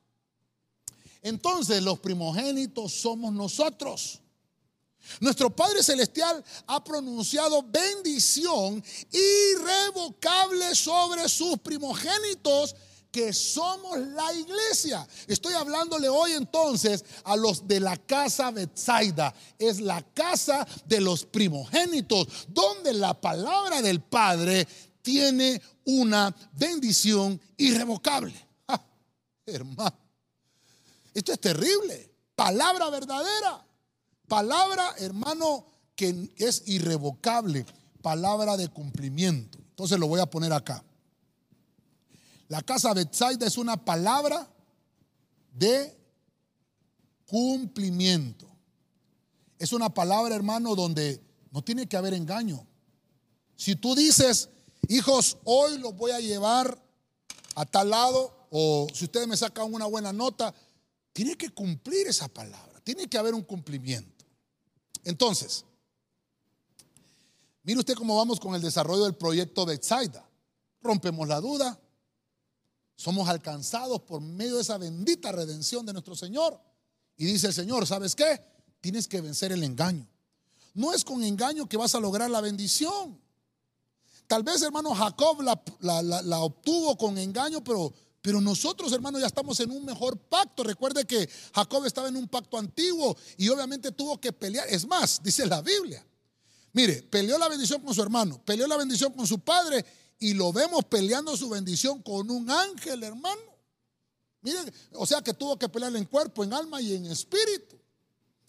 [1.22, 4.20] Entonces los primogénitos somos nosotros.
[5.20, 12.76] Nuestro Padre Celestial ha pronunciado bendición irrevocable sobre sus primogénitos
[13.12, 15.06] que somos la iglesia.
[15.28, 19.34] Estoy hablándole hoy entonces a los de la casa Betsaida.
[19.58, 24.66] Es la casa de los primogénitos, donde la palabra del Padre
[25.02, 28.34] tiene una bendición irrevocable.
[29.46, 29.98] hermano,
[31.12, 32.10] esto es terrible.
[32.34, 33.66] Palabra verdadera.
[34.26, 37.66] Palabra, hermano, que es irrevocable.
[38.00, 39.58] Palabra de cumplimiento.
[39.58, 40.82] Entonces lo voy a poner acá.
[42.52, 44.46] La casa Betsaida es una palabra
[45.54, 45.98] de
[47.24, 48.46] cumplimiento.
[49.58, 51.18] Es una palabra, hermano, donde
[51.50, 52.66] no tiene que haber engaño.
[53.56, 54.50] Si tú dices,
[54.88, 56.78] hijos, hoy los voy a llevar
[57.54, 60.54] a tal lado, o si ustedes me sacan una buena nota,
[61.14, 62.82] tiene que cumplir esa palabra.
[62.84, 64.26] Tiene que haber un cumplimiento.
[65.04, 65.64] Entonces,
[67.62, 70.28] mire usted cómo vamos con el desarrollo del proyecto Betsaida.
[70.82, 71.80] Rompemos la duda,
[73.02, 76.60] somos alcanzados por medio de esa bendita redención de nuestro Señor.
[77.16, 78.40] Y dice el Señor, ¿sabes qué?
[78.80, 80.06] Tienes que vencer el engaño.
[80.74, 83.20] No es con engaño que vas a lograr la bendición.
[84.28, 89.72] Tal vez, hermano, Jacob la, obtuvo con engaño, pero, pero nosotros, hermano, ya estamos en
[89.72, 90.62] un mejor pacto.
[90.62, 94.68] Recuerde que Jacob estaba en un pacto antiguo y obviamente tuvo que pelear.
[94.68, 96.06] Es más, dice la Biblia.
[96.72, 99.84] Mire, peleó la bendición con su hermano, peleó la bendición con su padre
[100.22, 103.42] y lo vemos peleando su bendición con un ángel, hermano.
[104.40, 107.76] Miren, o sea que tuvo que pelear en cuerpo, en alma y en espíritu.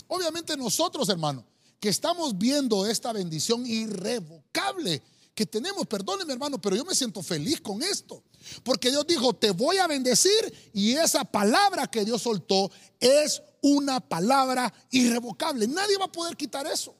[0.07, 1.43] Obviamente nosotros, hermano,
[1.79, 5.01] que estamos viendo esta bendición irrevocable
[5.33, 8.23] que tenemos, perdóneme hermano, pero yo me siento feliz con esto.
[8.63, 13.99] Porque Dios dijo, te voy a bendecir y esa palabra que Dios soltó es una
[13.99, 15.67] palabra irrevocable.
[15.67, 16.95] Nadie va a poder quitar eso.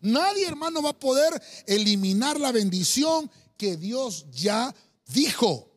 [0.00, 3.30] Nadie, hermano, va a poder eliminar la bendición
[3.62, 4.74] que Dios ya
[5.06, 5.70] dijo.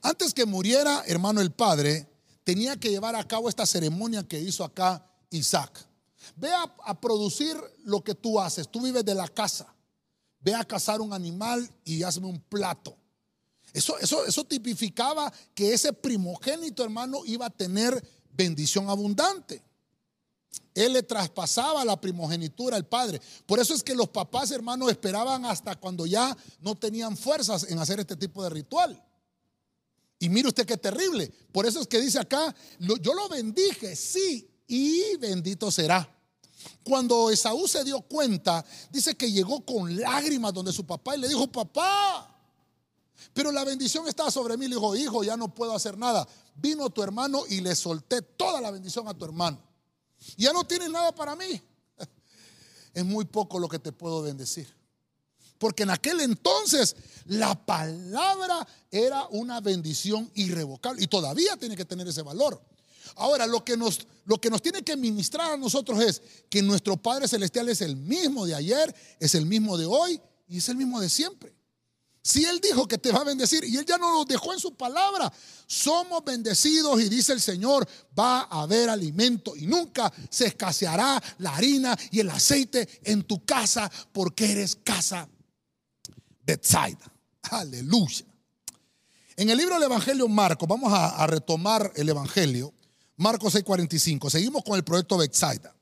[0.00, 2.08] Antes que muriera, hermano, el padre
[2.44, 5.86] tenía que llevar a cabo esta ceremonia que hizo acá Isaac.
[6.34, 8.70] Ve a, producir lo que tú haces.
[8.70, 9.74] Tú vives de la casa.
[10.40, 12.96] Ve a cazar un animal y hazme un plato.
[13.74, 19.62] Eso, eso, eso tipificaba que ese primogénito, hermano, iba a tener bendición abundante.
[20.74, 23.20] Él le traspasaba la primogenitura al padre.
[23.46, 27.78] Por eso es que los papás, hermanos, esperaban hasta cuando ya no tenían fuerzas en
[27.78, 29.02] hacer este tipo de ritual.
[30.20, 31.32] Y mire usted qué terrible.
[31.52, 36.08] Por eso es que dice acá, yo lo bendije, sí, y bendito será.
[36.82, 41.28] Cuando Esaú se dio cuenta, dice que llegó con lágrimas donde su papá y le
[41.28, 42.36] dijo, papá,
[43.32, 44.68] pero la bendición estaba sobre mí.
[44.68, 46.26] Le dijo, hijo, ya no puedo hacer nada.
[46.54, 49.67] Vino tu hermano y le solté toda la bendición a tu hermano.
[50.36, 51.62] Ya no tienes nada para mí.
[52.94, 54.68] Es muy poco lo que te puedo bendecir.
[55.58, 62.06] Porque en aquel entonces la palabra era una bendición irrevocable y todavía tiene que tener
[62.08, 62.60] ese valor.
[63.16, 66.96] Ahora, lo que, nos, lo que nos tiene que ministrar a nosotros es que nuestro
[66.96, 70.76] Padre Celestial es el mismo de ayer, es el mismo de hoy y es el
[70.76, 71.57] mismo de siempre.
[72.22, 74.60] Si Él dijo que te va a bendecir y Él ya nos lo dejó en
[74.60, 75.32] su palabra,
[75.66, 81.56] somos bendecidos y dice el Señor, va a haber alimento y nunca se escaseará la
[81.56, 85.28] harina y el aceite en tu casa porque eres casa
[86.44, 87.12] Bethsaida.
[87.42, 88.24] Aleluya.
[89.36, 92.72] En el libro del Evangelio Marcos, vamos a, retomar el Evangelio,
[93.16, 95.74] Marcos 6:45, seguimos con el proyecto Bethsaida.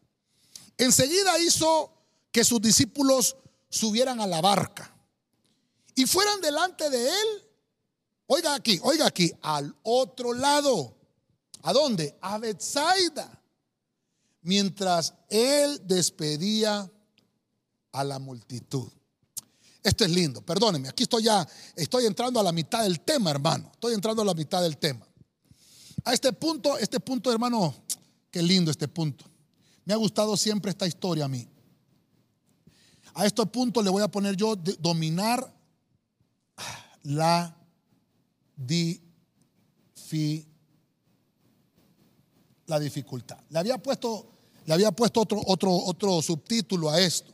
[0.76, 1.92] Enseguida hizo
[2.30, 3.36] que sus discípulos
[3.70, 4.95] subieran a la barca
[5.96, 7.28] y fueran delante de él,
[8.26, 10.94] oiga aquí, oiga aquí, al otro lado.
[11.62, 12.16] ¿A dónde?
[12.20, 13.42] A Bethsaida.
[14.42, 16.88] Mientras él despedía
[17.92, 18.92] a la multitud.
[19.82, 23.70] Esto es lindo, perdónenme, aquí estoy ya, estoy entrando a la mitad del tema, hermano.
[23.72, 25.06] Estoy entrando a la mitad del tema.
[26.04, 27.74] A este punto, este punto, hermano,
[28.30, 29.24] qué lindo este punto.
[29.84, 31.48] Me ha gustado siempre esta historia a mí.
[33.14, 35.55] A este punto le voy a poner yo dominar
[37.06, 37.56] la
[42.66, 43.38] la dificultad.
[43.50, 44.26] Le había puesto,
[44.64, 47.32] le había puesto otro, otro, otro subtítulo a esto,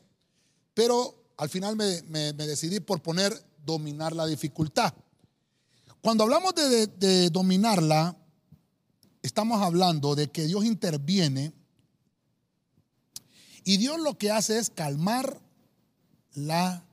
[0.74, 3.32] pero al final me, decidí por poner
[3.64, 4.92] dominar la dificultad.
[6.02, 8.16] Cuando hablamos de dominarla,
[9.22, 11.52] estamos hablando de que Dios interviene
[13.64, 15.40] y Dios lo que hace es calmar
[16.34, 16.84] la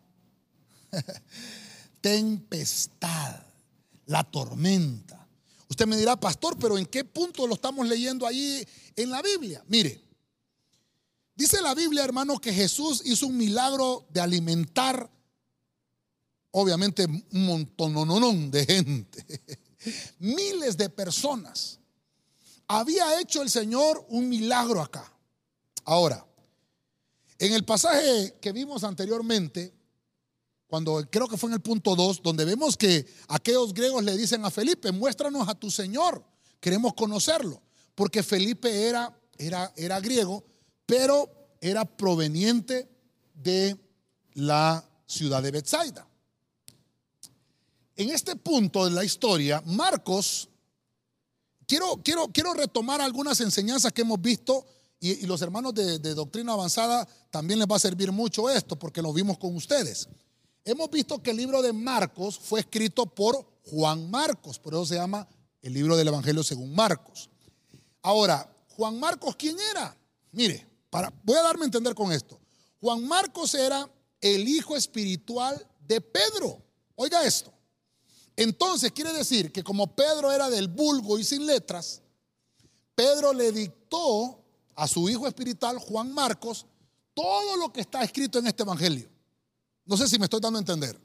[2.02, 3.44] tempestad,
[4.06, 5.28] la tormenta.
[5.70, 9.64] Usted me dirá, pastor, pero ¿en qué punto lo estamos leyendo ahí en la Biblia?
[9.68, 10.02] Mire,
[11.36, 15.10] dice la Biblia, hermano, que Jesús hizo un milagro de alimentar,
[16.52, 19.42] obviamente, un montón de gente,
[20.20, 21.80] miles de personas.
[22.68, 25.12] Había hecho el Señor un milagro acá.
[25.86, 26.26] Ahora,
[27.40, 29.74] en el pasaje que vimos anteriormente,
[30.70, 34.46] cuando creo que fue en el punto 2, donde vemos que aquellos griegos le dicen
[34.46, 36.24] a Felipe, muéstranos a tu Señor,
[36.60, 37.60] queremos conocerlo,
[37.96, 40.46] porque Felipe era, era, era griego,
[40.86, 41.28] pero
[41.60, 42.88] era proveniente
[43.34, 43.76] de
[44.36, 46.08] la ciudad de Bethsaida.
[47.96, 50.50] En este punto de la historia, Marcos,
[51.66, 54.68] quiero, quiero, quiero retomar algunas enseñanzas que hemos visto
[55.00, 59.12] y, los hermanos de, doctrina avanzada también les va a servir mucho esto porque lo
[59.14, 60.08] vimos con ustedes.
[60.70, 64.94] Hemos visto que el libro de Marcos fue escrito por Juan Marcos, por eso se
[64.98, 65.28] llama
[65.64, 67.28] el libro del Evangelio según Marcos.
[68.04, 69.98] Ahora, Juan Marcos, ¿quién era?
[70.32, 72.40] Mire, para, voy a darme a entender con esto.
[72.80, 73.90] Juan Marcos era
[74.22, 76.62] el hijo espiritual de Pedro.
[76.94, 77.52] Oiga esto.
[78.36, 82.04] Entonces quiere decir que como Pedro era del vulgo y sin letras,
[82.94, 84.40] Pedro le dictó
[84.76, 86.68] a su hijo espiritual, Juan Marcos,
[87.16, 89.10] todo lo que está escrito en este Evangelio.
[89.90, 91.02] No sé si me estoy dando a entender.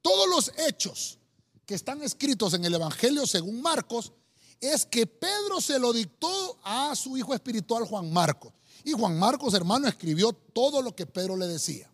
[0.00, 1.18] Todos los hechos
[1.66, 4.12] que están escritos en el Evangelio según Marcos
[4.60, 8.52] es que Pedro se lo dictó a su hijo espiritual Juan Marcos.
[8.84, 11.90] Y Juan Marcos, hermano, escribió todo lo que Pedro le decía.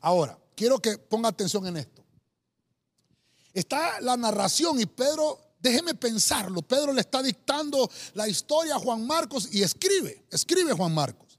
[0.00, 2.04] Ahora, quiero que ponga atención en esto.
[3.52, 6.62] Está la narración y Pedro Déjeme pensarlo.
[6.62, 11.36] Pedro le está dictando la historia a Juan Marcos y escribe, escribe Juan Marcos.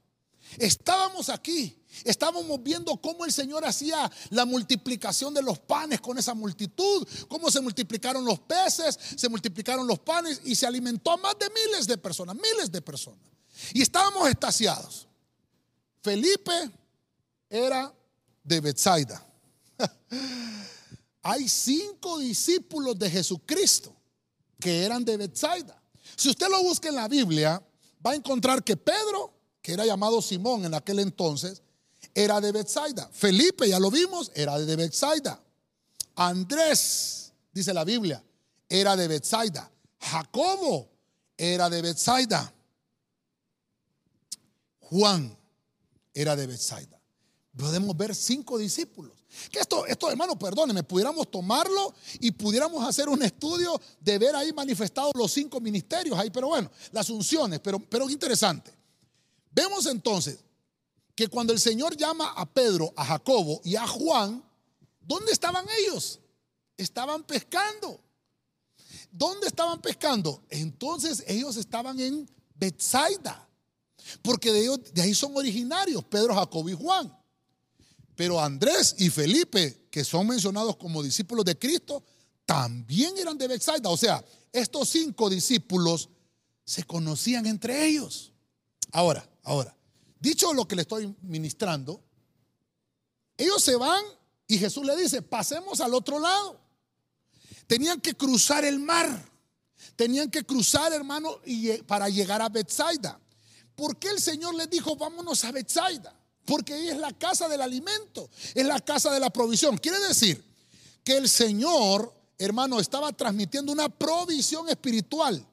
[0.58, 6.34] Estábamos aquí, estábamos viendo cómo el Señor hacía la multiplicación de los panes con esa
[6.34, 11.34] multitud, cómo se multiplicaron los peces, se multiplicaron los panes y se alimentó a más
[11.38, 13.20] de miles de personas, miles de personas.
[13.72, 15.06] Y estábamos estasiados.
[16.02, 16.70] Felipe
[17.48, 17.92] era
[18.42, 19.26] de Bethsaida.
[21.22, 23.94] Hay cinco discípulos de Jesucristo
[24.58, 25.80] que eran de Bethsaida.
[26.16, 27.62] Si usted lo busca en la Biblia,
[28.04, 29.32] va a encontrar que Pedro,
[29.62, 31.62] que era llamado Simón en aquel entonces,
[32.14, 33.08] era de Bethsaida.
[33.12, 35.40] Felipe, ya lo vimos, era de Bethsaida.
[36.16, 38.22] Andrés, dice la Biblia,
[38.68, 39.70] era de Bethsaida.
[40.00, 40.88] Jacobo
[41.36, 42.52] era de Bethsaida.
[44.80, 45.36] Juan
[46.12, 47.00] era de Bethsaida.
[47.56, 49.12] Podemos ver cinco discípulos.
[49.50, 54.52] Que esto, esto, hermano, perdóneme, pudiéramos tomarlo y pudiéramos hacer un estudio de ver ahí
[54.52, 58.72] manifestados los cinco ministerios ahí, pero bueno, las unciones, pero, pero interesante.
[59.52, 60.40] Vemos entonces
[61.20, 64.42] que cuando el Señor llama a Pedro, a Jacobo y a Juan,
[65.02, 66.18] ¿dónde estaban ellos?
[66.78, 68.00] Estaban pescando.
[69.12, 70.42] ¿Dónde estaban pescando?
[70.48, 73.46] Entonces ellos estaban en Bethsaida,
[74.22, 77.14] porque de, de ahí son originarios, Pedro, Jacobo y Juan.
[78.16, 82.02] Pero Andrés y Felipe, que son mencionados como discípulos de Cristo,
[82.46, 83.90] también eran de Bethsaida.
[83.90, 86.08] O sea, estos cinco discípulos
[86.64, 88.32] se conocían entre ellos.
[88.90, 89.76] Ahora, ahora,
[90.20, 92.00] dicho lo que le estoy ministrando,
[93.36, 94.04] ellos se van
[94.46, 96.60] y Jesús le dice, pasemos al otro lado.
[97.66, 99.28] Tenían que cruzar el mar.
[99.96, 103.18] Tenían que cruzar, hermano, y, para llegar a Bethsaida.
[103.74, 106.20] ¿Por qué el Señor les dijo, vámonos a Bethsaida?
[106.50, 109.78] porque ahí es la casa del alimento, es la casa de la provisión.
[109.78, 110.44] Quiere decir
[111.04, 115.46] que el Señor, hermano, estaba transmitiendo una provisión espiritual.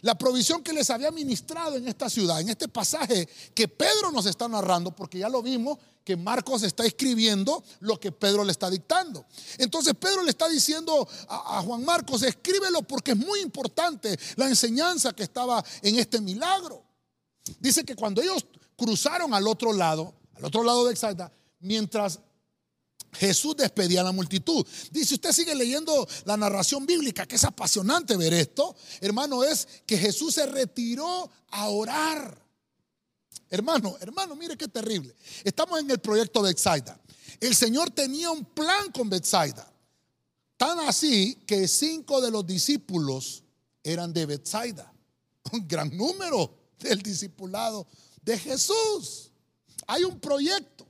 [0.00, 4.26] La provisión que les había ministrado en esta ciudad, en este pasaje que Pedro nos
[4.26, 8.68] está narrando, porque ya lo vimos que Marcos está escribiendo lo que Pedro le está
[8.70, 9.24] dictando.
[9.58, 15.12] Entonces Pedro le está diciendo a, Juan Marcos, escríbelo porque es muy importante la enseñanza
[15.12, 16.82] que estaba en este milagro.
[17.60, 22.18] Dice que cuando ellos cruzaron al otro lado, al otro lado de Exalta, mientras
[23.12, 24.66] Jesús despedía a la multitud.
[24.90, 28.74] Dice, usted sigue leyendo la narración bíblica, que es apasionante ver esto.
[29.00, 32.42] Hermano, es que Jesús se retiró a orar.
[33.50, 35.14] Hermano, hermano, mire qué terrible.
[35.44, 36.98] Estamos en el proyecto Bethsaida.
[37.38, 39.70] El Señor tenía un plan con Bethsaida.
[40.56, 43.44] Tan así que cinco de los discípulos
[43.82, 44.90] eran de Bethsaida.
[45.52, 47.86] Un gran número del discipulado
[48.22, 49.32] de Jesús.
[49.86, 50.86] Hay un proyecto.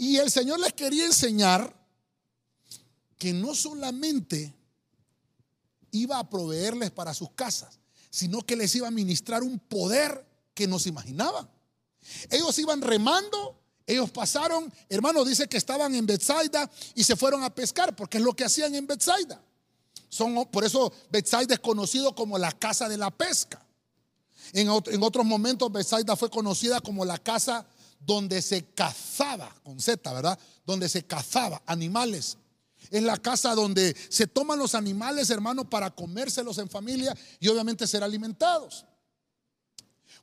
[0.00, 1.76] Y el Señor les quería enseñar
[3.18, 4.50] que no solamente
[5.90, 7.78] iba a proveerles para sus casas,
[8.08, 11.46] sino que les iba a ministrar un poder que no se imaginaban.
[12.30, 17.54] Ellos iban remando, ellos pasaron, hermano, dice que estaban en Bethsaida y se fueron a
[17.54, 19.38] pescar, porque es lo que hacían en Bethsaida.
[20.08, 23.62] Son, por eso Bethsaida es conocido como la casa de la pesca.
[24.54, 27.66] En, en otros momentos Bethsaida fue conocida como la casa
[28.00, 30.38] donde se cazaba, con Z, ¿verdad?
[30.66, 32.38] Donde se cazaba animales.
[32.90, 37.86] Es la casa donde se toman los animales, hermanos, para comérselos en familia y obviamente
[37.86, 38.86] ser alimentados.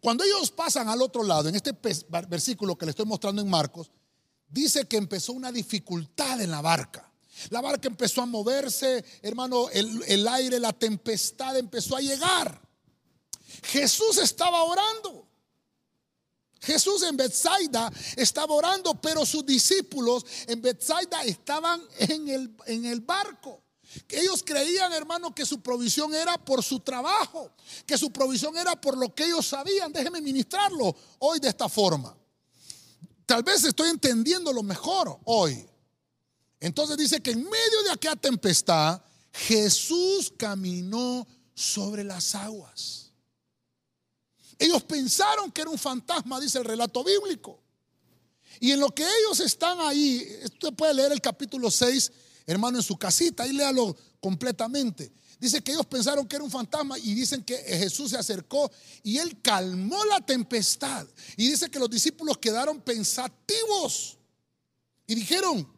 [0.02, 1.76] Cuando ellos pasan al otro lado, en este
[2.28, 3.92] versículo que le estoy mostrando en Marcos,
[4.50, 7.12] dice que empezó una dificultad en la barca.
[7.50, 12.60] La barca empezó a moverse, hermano, el, el aire, la tempestad empezó a llegar.
[13.64, 15.17] Jesús estaba orando.
[16.68, 23.00] Jesús en Bethsaida estaba orando, pero sus discípulos en Bethsaida estaban en el, en el
[23.00, 23.64] barco.
[24.10, 27.54] Ellos creían, hermano, que su provisión era por su trabajo,
[27.86, 29.94] que su provisión era por lo que ellos sabían.
[29.94, 32.14] Déjenme ministrarlo hoy de esta forma.
[33.26, 35.66] Tal vez estoy entendiendo lo mejor hoy.
[36.60, 39.02] Entonces dice que en medio de aquella tempestad,
[39.32, 43.07] Jesús caminó sobre las aguas.
[44.60, 47.62] Ellos pensaron que era un fantasma, dice el relato bíblico.
[48.60, 52.12] Y en lo que ellos están ahí, usted puede leer el capítulo 6,
[52.48, 55.12] hermano, en su casita, ahí léalo completamente.
[55.40, 58.72] Dice que ellos pensaron que era un fantasma y dicen que Jesús se acercó
[59.04, 61.08] y él calmó la tempestad.
[61.36, 64.18] Y dice que los discípulos quedaron pensativos
[65.06, 65.72] y dijeron,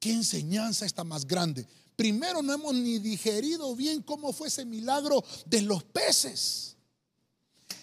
[0.00, 1.66] ¿qué enseñanza está más grande?
[1.94, 6.75] Primero no hemos ni digerido bien cómo fue ese milagro de los peces.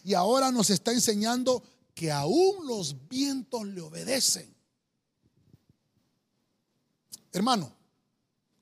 [0.03, 1.63] Y ahora nos está enseñando
[1.95, 4.53] que aún los vientos le obedecen.
[7.31, 7.73] Hermano,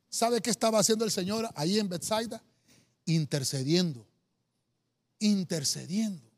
[0.09, 2.43] ¿sabe qué estaba haciendo el Señor ahí en Bethsaida?
[3.05, 4.05] Intercediendo.
[5.19, 6.29] Intercediendo.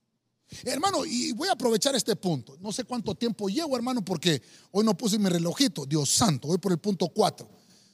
[0.64, 2.56] Hermano, y voy a aprovechar este punto.
[2.60, 4.42] No sé cuánto tiempo llevo, hermano, porque
[4.72, 5.86] hoy no puse mi relojito.
[5.86, 7.50] Dios santo, voy por el punto 4.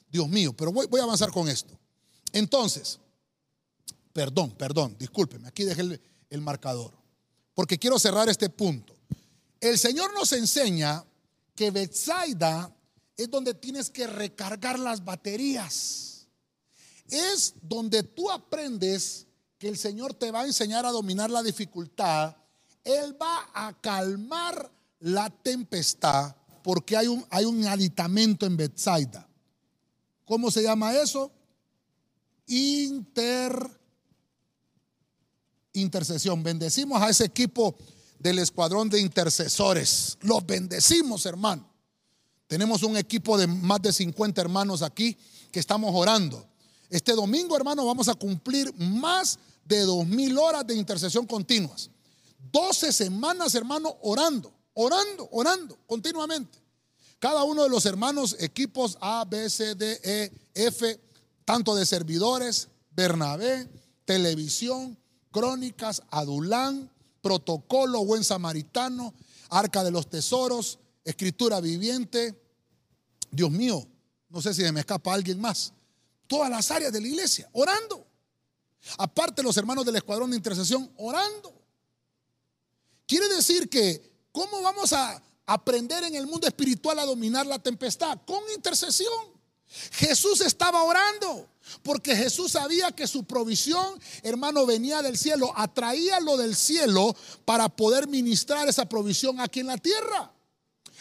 [0.08, 1.78] Dios mío, pero voy, a avanzar con esto.
[2.32, 3.00] Entonces,
[4.12, 6.99] perdón, perdón, discúlpeme, aquí dejé el marcador
[7.54, 8.94] porque quiero cerrar este punto.
[9.60, 11.04] El Señor nos enseña
[11.54, 12.74] que Bethsaida
[13.16, 16.26] es donde tienes que recargar las baterías.
[17.08, 19.26] Es donde tú aprendes
[19.58, 22.34] que el Señor te va a enseñar a dominar la dificultad.
[22.82, 24.70] Él va a calmar
[25.00, 29.28] la tempestad porque hay un, hay un aditamento en Bethsaida.
[30.24, 31.30] ¿Cómo se llama eso?
[32.46, 33.79] Inter
[35.72, 36.42] intercesión.
[36.42, 37.76] Bendecimos a ese equipo
[38.18, 40.18] del escuadrón de intercesores.
[40.20, 41.68] Los bendecimos, hermano.
[42.46, 45.16] Tenemos un equipo de más de 50 hermanos aquí
[45.52, 46.46] que estamos orando.
[46.88, 51.90] Este domingo, hermano, vamos a cumplir más de dos mil horas de intercesión continuas.
[52.50, 56.58] 12 semanas, hermano, orando, orando, orando continuamente.
[57.20, 61.00] Cada uno de los hermanos, equipos A, B, C, D, E, F,
[61.44, 63.68] tanto de servidores, Bernabé,
[64.04, 64.98] televisión,
[65.30, 66.90] Crónicas, Adulán,
[67.22, 69.14] Protocolo, Buen Samaritano,
[69.50, 72.40] Arca de los Tesoros, Escritura Viviente.
[73.30, 73.86] Dios mío,
[74.28, 75.72] no sé si me escapa alguien más.
[76.26, 78.06] Todas las áreas de la iglesia, orando.
[78.98, 81.52] Aparte los hermanos del escuadrón de intercesión, orando.
[83.06, 88.20] Quiere decir que, ¿cómo vamos a aprender en el mundo espiritual a dominar la tempestad?
[88.24, 89.39] Con intercesión.
[89.92, 91.48] Jesús estaba orando.
[91.82, 97.14] Porque Jesús sabía que su provisión, hermano, venía del cielo, atraía lo del cielo
[97.44, 100.32] para poder ministrar esa provisión aquí en la tierra.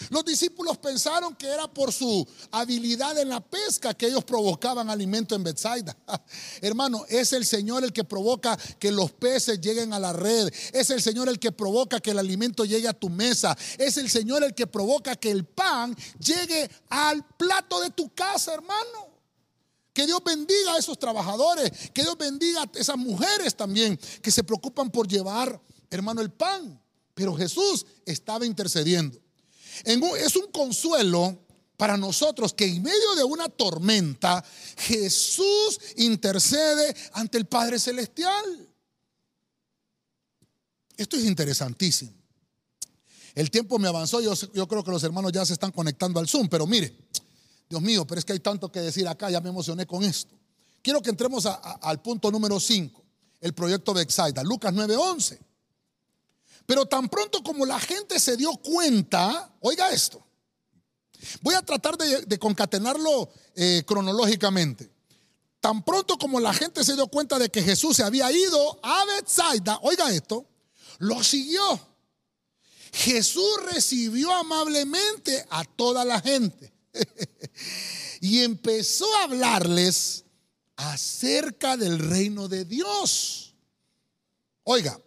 [0.09, 5.35] Los discípulos pensaron que era por su habilidad en la pesca que ellos provocaban alimento
[5.35, 5.95] en Bethsaida.
[6.61, 10.51] Hermano, es el Señor el que provoca que los peces lleguen a la red.
[10.73, 13.57] Es el Señor el que provoca que el alimento llegue a tu mesa.
[13.77, 18.53] Es el Señor el que provoca que el pan llegue al plato de tu casa,
[18.53, 19.09] hermano.
[19.93, 21.71] Que Dios bendiga a esos trabajadores.
[21.93, 26.81] Que Dios bendiga a esas mujeres también que se preocupan por llevar, hermano, el pan.
[27.13, 29.19] Pero Jesús estaba intercediendo
[29.85, 31.37] es un consuelo
[31.77, 34.43] para nosotros que en medio de una tormenta
[34.77, 38.69] Jesús intercede ante el Padre Celestial.
[40.97, 42.11] Esto es interesantísimo.
[43.33, 46.27] El tiempo me avanzó, yo, yo, creo que los hermanos ya se están conectando al
[46.27, 46.93] Zoom, pero mire,
[47.69, 50.35] Dios mío, pero es que hay tanto que decir acá, ya me emocioné con esto.
[50.81, 53.03] Quiero que entremos al punto número 5,
[53.39, 55.39] el proyecto de Exaida, Lucas 9:11.
[56.69, 60.23] Pero tan pronto como la gente se dio cuenta, oiga esto,
[61.41, 64.87] voy a tratar de, concatenarlo eh, cronológicamente.
[65.59, 69.03] Tan pronto como la gente se dio cuenta de que Jesús se había ido a
[69.05, 70.45] Bethsaida, oiga esto,
[70.99, 71.79] lo siguió.
[72.93, 76.71] Jesús recibió amablemente a toda la gente
[78.21, 80.23] y empezó a hablarles
[80.75, 83.55] acerca del reino de Dios.
[84.65, 85.01] Oiga,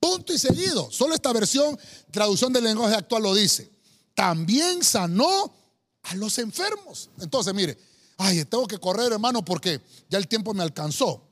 [0.00, 1.78] punto y seguido, solo esta versión,
[2.10, 3.70] traducción del lenguaje actual lo dice.
[4.14, 5.54] También sanó
[6.02, 7.10] a los enfermos.
[7.20, 7.78] Entonces, mire,
[8.16, 11.22] ay, tengo que correr, hermano, porque ya el tiempo me alcanzó.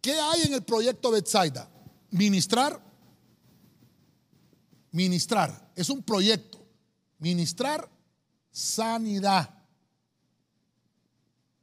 [0.00, 1.68] ¿Qué hay en el proyecto Bethsaida?
[2.10, 2.86] Ministrar
[4.96, 5.70] ministrar.
[5.76, 6.58] Es un proyecto.
[7.18, 7.88] Ministrar
[8.50, 9.50] sanidad.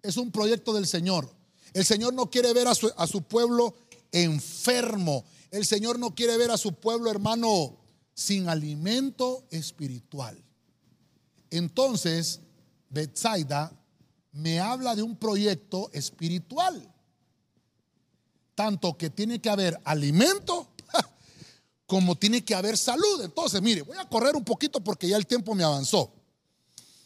[0.04, 1.30] Es un proyecto del Señor.
[1.74, 3.76] El Señor no quiere ver a su, a su pueblo
[4.12, 5.26] enfermo.
[5.54, 7.78] El Señor no quiere ver a su pueblo, hermano,
[8.16, 10.43] sin alimento espiritual.
[11.51, 12.39] Entonces,
[12.89, 13.72] Bethsaida
[14.32, 16.91] me habla de un proyecto espiritual.
[18.56, 20.70] Tanto que tiene que haber alimento
[21.86, 23.22] como tiene que haber salud.
[23.22, 26.12] Entonces, mire, voy a correr un poquito porque ya el tiempo me avanzó.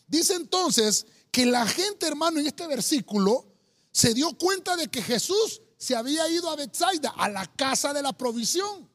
[0.07, 3.45] Dice entonces que la gente, hermano, en este versículo
[3.91, 8.01] se dio cuenta de que Jesús se había ido a Bethsaida, a la casa de
[8.01, 8.89] la provisión.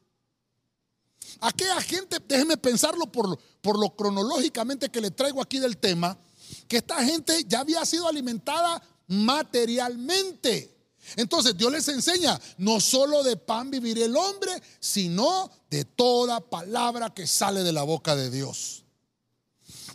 [1.39, 6.17] Aquella gente, déjeme pensarlo por, por lo cronológicamente que le traigo aquí del tema,
[6.67, 10.73] que esta gente ya había sido alimentada materialmente.
[11.15, 17.13] Entonces Dios les enseña, no solo de pan vivir el hombre, sino de toda palabra
[17.13, 18.82] que sale de la boca de Dios.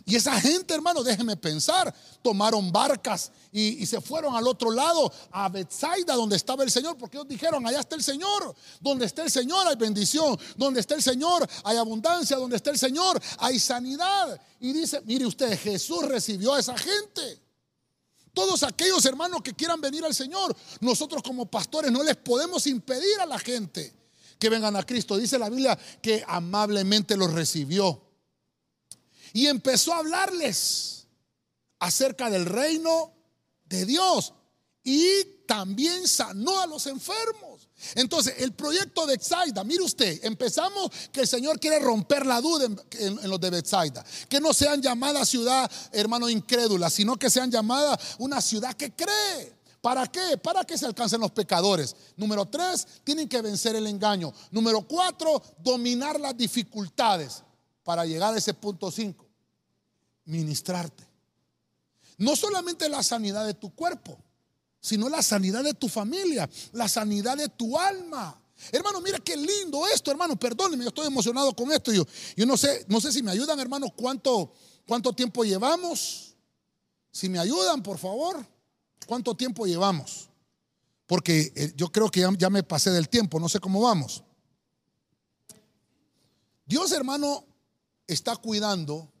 [0.09, 1.93] Y esa gente, hermano, déjenme pensar,
[2.23, 7.17] tomaron barcas y, se fueron al otro lado, a Bethsaida, donde estaba el Señor, porque
[7.17, 11.03] ellos dijeron, allá está el Señor, donde está el Señor hay bendición, donde está el
[11.03, 14.41] Señor hay abundancia, donde está el Señor hay sanidad.
[14.59, 17.39] Y dice, mire usted, Jesús recibió a esa gente.
[18.33, 23.19] Todos aquellos hermanos que quieran venir al Señor, nosotros como pastores no les podemos impedir
[23.21, 23.93] a la gente
[24.39, 25.17] que vengan a Cristo.
[25.17, 28.08] Dice la Biblia que amablemente los recibió.
[29.33, 31.07] Y empezó a hablarles
[31.79, 33.13] acerca del reino
[33.65, 34.33] de Dios.
[34.83, 37.67] Y también sanó a los enfermos.
[37.95, 42.65] Entonces, el proyecto de Bethsaida, mire usted, empezamos que el Señor quiere romper la duda
[42.91, 47.97] en, los de Bethsaida, que no sean llamada ciudad, hermano, incrédula, sino que sean llamada
[48.17, 49.57] una ciudad que cree.
[49.81, 50.37] ¿Para qué?
[50.37, 51.95] Para que se alcancen los pecadores.
[52.17, 54.33] Número tres, tienen que vencer el engaño.
[54.51, 57.43] Número cuatro, dominar las dificultades.
[57.83, 59.25] Para llegar a ese punto cinco,
[60.25, 61.03] ministrarte.
[62.17, 64.17] No solamente la sanidad de tu cuerpo,
[64.81, 68.39] sino la sanidad de tu familia, la sanidad de tu alma.
[68.71, 70.37] Hermano, mira qué lindo esto, hermano.
[70.37, 71.93] Perdóneme, yo estoy emocionado con esto.
[71.93, 72.05] Yo,
[72.35, 74.51] yo no sé, no sé si me ayudan, hermano, cuánto,
[74.85, 76.35] cuánto tiempo llevamos.
[77.11, 78.45] Si me ayudan, por favor,
[79.07, 80.29] ¿cuánto tiempo llevamos?
[81.07, 84.23] Porque eh, yo creo que ya, ya me pasé del tiempo, no sé cómo vamos.
[86.65, 87.45] Dios, hermano,
[88.13, 89.11] está cuidando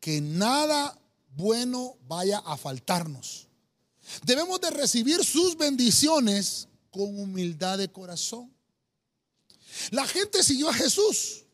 [0.00, 0.98] que nada
[1.36, 3.48] bueno vaya a faltarnos.
[4.24, 8.52] Debemos de recibir sus bendiciones con humildad de corazón.
[9.90, 11.44] La gente siguió a Jesús.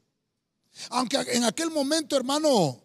[0.91, 2.81] Aunque en aquel momento, hermano,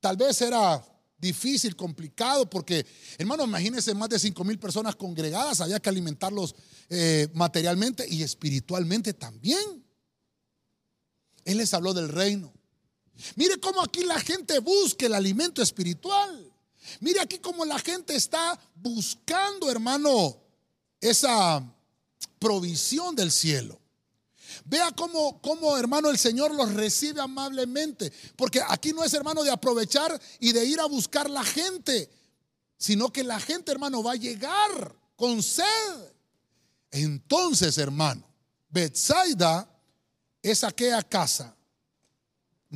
[0.00, 0.84] tal vez era
[1.18, 2.84] difícil, complicado, porque,
[3.18, 6.54] hermano, imagínense más de 5 mil personas congregadas, había que alimentarlos
[6.88, 9.84] eh, materialmente y espiritualmente también.
[11.44, 12.52] Él les habló del reino.
[13.34, 16.52] Mire cómo aquí la gente busca el alimento espiritual.
[17.00, 20.36] Mire aquí cómo la gente está buscando, hermano,
[21.00, 21.62] esa
[22.38, 23.80] provisión del cielo.
[24.64, 28.12] Vea cómo, cómo, hermano, el Señor los recibe amablemente.
[28.36, 32.10] Porque aquí no es, hermano, de aprovechar y de ir a buscar la gente,
[32.76, 35.64] sino que la gente, hermano, va a llegar con sed.
[36.90, 38.24] Entonces, hermano,
[38.68, 39.68] Bethsaida
[40.42, 41.55] es aquella casa.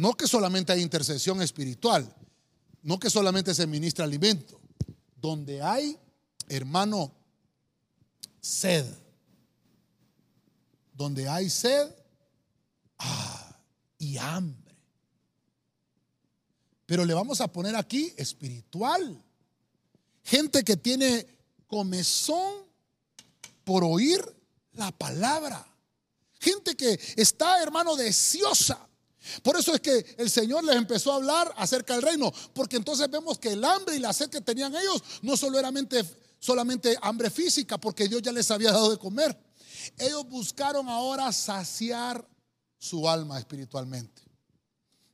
[0.01, 2.11] No que solamente hay intercesión espiritual,
[2.83, 4.59] no que solamente se ministra alimento,
[5.15, 5.99] donde hay,
[6.49, 7.13] hermano,
[8.41, 8.87] sed.
[10.95, 11.95] Donde hay sed
[12.97, 13.61] ah,
[13.99, 14.75] y hambre.
[16.87, 19.23] pero le vamos a poner aquí espiritual.
[20.25, 21.27] Gente que tiene
[21.67, 22.55] comezón
[23.65, 24.25] por oír
[24.73, 25.63] la palabra.
[26.41, 28.87] Gente que está, hermano, deseosa.
[29.43, 33.11] Por eso es que el Señor les empezó a hablar acerca del reino, porque entonces
[33.11, 35.71] vemos que el hambre y la sed que tenían ellos no solo era
[36.39, 39.39] solamente hambre física, porque Dios ya les había dado de comer.
[39.99, 42.27] Ellos buscaron ahora saciar
[42.79, 44.23] su alma espiritualmente.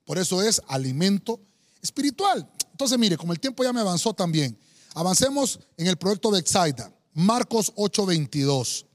[0.04, 1.40] Por eso es alimento
[1.82, 2.48] espiritual.
[2.70, 4.56] Entonces, mire, como el tiempo ya me avanzó también,
[4.94, 8.86] avancemos en el proyecto de Exaida, Marcos 8:22,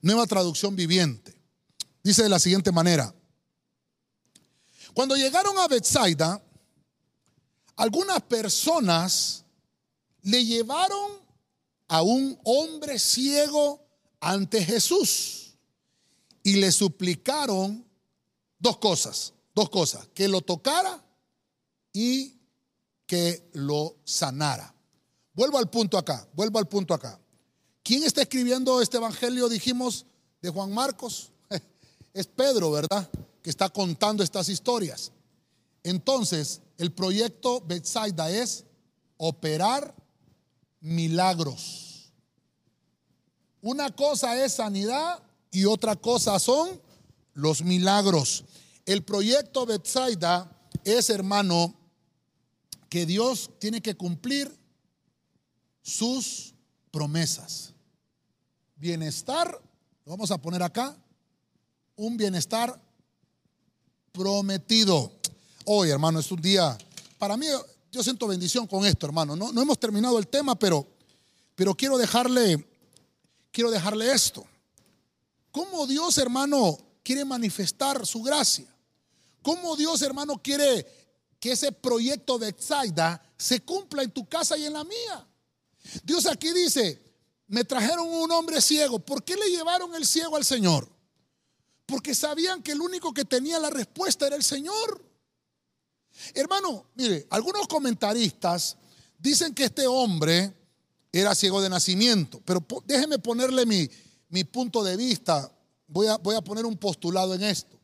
[0.00, 1.34] nueva traducción viviente.
[2.02, 3.14] Dice de la siguiente manera:
[4.94, 6.40] Cuando llegaron a Bethsaida,
[7.76, 9.44] algunas personas
[10.22, 11.12] le llevaron
[11.88, 13.84] a un hombre ciego
[14.20, 15.54] ante Jesús
[16.44, 17.84] y le suplicaron
[18.58, 21.04] dos cosas, dos cosas, que lo tocara
[21.92, 22.38] y
[23.06, 24.72] que lo sanara.
[25.32, 27.18] Vuelvo al punto acá, vuelvo al punto acá.
[27.82, 30.06] ¿Quién está escribiendo este evangelio, dijimos,
[30.40, 31.30] de Juan Marcos?
[32.14, 33.10] Es Pedro, ¿verdad?
[33.44, 35.12] Que está contando estas historias.
[35.82, 38.64] Entonces, el proyecto Bethsaida es
[39.18, 39.94] operar
[40.80, 42.10] milagros.
[43.60, 46.80] Una cosa es sanidad y otra cosa son
[47.34, 48.44] los milagros.
[48.86, 50.50] El proyecto Bethsaida
[50.82, 51.74] es, hermano,
[52.88, 54.58] que Dios tiene que cumplir
[55.82, 56.54] sus
[56.90, 57.74] promesas.
[58.76, 59.60] Bienestar,
[60.06, 60.96] lo vamos a poner acá,
[61.94, 62.80] un bienestar
[64.14, 65.12] prometido.
[65.64, 66.78] Hoy, hermano, es un día,
[67.18, 67.46] para mí,
[67.90, 69.34] yo siento bendición con esto, hermano.
[69.34, 70.86] No, no hemos terminado el tema, pero,
[71.56, 72.64] pero quiero dejarle,
[73.50, 74.46] quiero dejarle esto.
[75.50, 78.72] ¿Cómo Dios, hermano, quiere manifestar su gracia?
[79.42, 80.86] ¿Cómo Dios, hermano, quiere
[81.40, 85.26] que ese proyecto de Exaida se cumpla en tu casa y en la mía?
[86.04, 87.02] Dios aquí dice,
[87.48, 89.00] me trajeron un hombre ciego.
[89.00, 90.93] ¿Por qué le llevaron el ciego al Señor?
[91.86, 95.04] Porque sabían que el único que tenía la respuesta era el Señor.
[96.34, 98.76] Hermano, mire, algunos comentaristas
[99.18, 100.52] dicen que este hombre
[101.12, 103.88] era ciego de nacimiento, pero déjeme ponerle mi,
[104.30, 105.50] mi punto de vista.
[105.86, 107.78] Voy a, voy a poner un postulado en esto.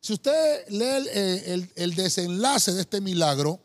[0.00, 3.58] Si usted lee el, el, desenlace de este milagro,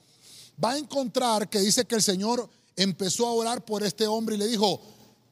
[0.63, 4.37] va a encontrar que dice que el Señor empezó a orar por este hombre y
[4.37, 4.81] le dijo,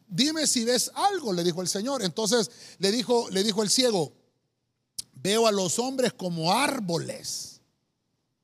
[0.05, 2.03] dime si ves algo, le dijo el Señor.
[2.03, 4.11] Entonces le dijo, le dijo el ciego,
[5.21, 7.61] veo a los hombres como árboles.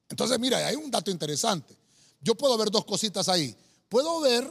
[0.10, 1.76] Entonces, mira, hay un dato interesante.
[2.22, 3.56] Yo puedo ver dos cositas ahí.
[3.90, 4.50] Puedo ver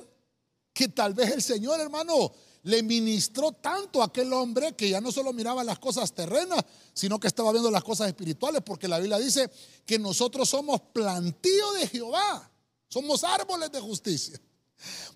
[0.73, 2.33] que tal vez el Señor, hermano,
[2.65, 6.65] le ministró tanto a aquel hombre que ya no solo miraba las cosas terrenas,
[6.95, 9.51] sino que estaba viendo las cosas espirituales, porque la Biblia dice
[9.85, 12.51] que nosotros somos plantío de Jehová,
[12.89, 14.41] somos árboles de justicia.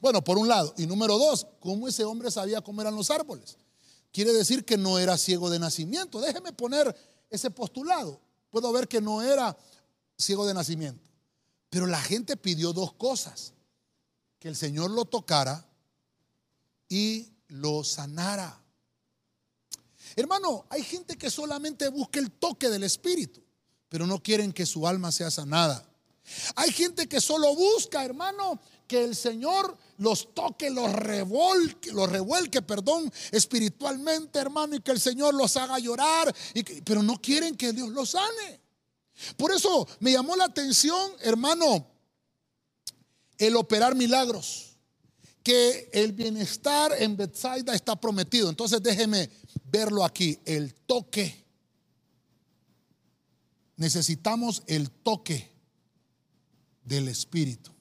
[0.01, 0.75] Bueno, por un lado.
[0.77, 3.57] Y número dos, ¿cómo ese hombre sabía cómo eran los árboles?
[4.13, 6.21] Quiere decir que no era ciego de nacimiento.
[6.21, 6.95] Déjeme poner
[7.31, 8.21] ese postulado.
[8.51, 9.57] Puedo ver que no era
[10.17, 11.11] ciego de nacimiento.
[11.71, 13.53] Pero la gente pidió dos cosas.
[14.39, 15.67] Que el Señor lo tocara
[16.89, 18.63] y lo sanara.
[20.15, 23.43] Hermano, hay gente que solamente busca el toque del Espíritu,
[23.89, 25.87] pero no quieren que su alma sea sanada.
[26.55, 32.63] Hay gente que solo busca, hermano, que el Señor los toque, los revuelque, los revuelque,
[32.63, 36.35] perdón, espiritualmente, hermano, y que el Señor los haga llorar,
[36.85, 38.61] pero no quieren que Dios los sane.
[39.37, 41.87] Por eso me llamó la atención, hermano,
[43.39, 44.77] el operar milagros
[45.43, 48.51] que el bienestar en Bethsaida está prometido.
[48.51, 49.31] Entonces déjeme
[49.65, 51.45] verlo aquí, el toque.
[53.77, 55.53] Necesitamos el toque
[56.83, 57.76] del Espíritu.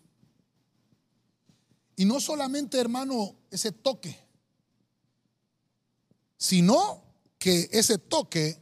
[1.96, 4.18] Y no solamente, hermano, ese toque,
[6.38, 7.04] sino
[7.38, 8.62] que ese toque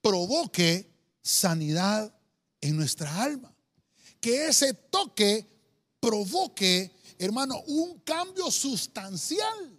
[0.00, 0.90] provoque
[1.22, 2.14] sanidad
[2.60, 3.54] en nuestra alma.
[4.20, 5.46] Que ese toque
[6.00, 9.78] provoque hermano, un cambio sustancial.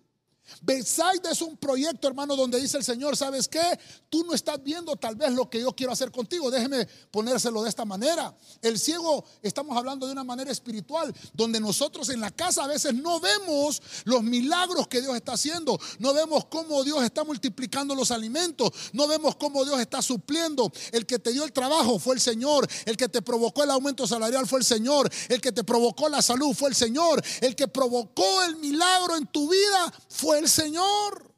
[0.62, 3.80] Bethsaida es un proyecto, hermano, donde dice el Señor, ¿sabes qué?
[4.10, 6.50] Tú no estás viendo tal vez lo que yo quiero hacer contigo.
[6.52, 8.36] Déjeme ponérselo de esta manera.
[8.62, 12.94] El ciego, estamos hablando de una manera espiritual, donde nosotros en la casa a veces
[12.94, 15.80] no vemos los milagros que Dios está haciendo.
[16.00, 18.72] No vemos cómo Dios está multiplicando los alimentos.
[18.94, 20.72] No vemos cómo Dios está supliendo.
[20.92, 22.68] El que te dio el trabajo fue el Señor.
[22.86, 25.10] El que te provocó el aumento salarial fue el Señor.
[25.30, 27.24] El que te provocó la salud fue el Señor.
[27.42, 31.34] El que provocó el milagro en tu vida fue el Señor.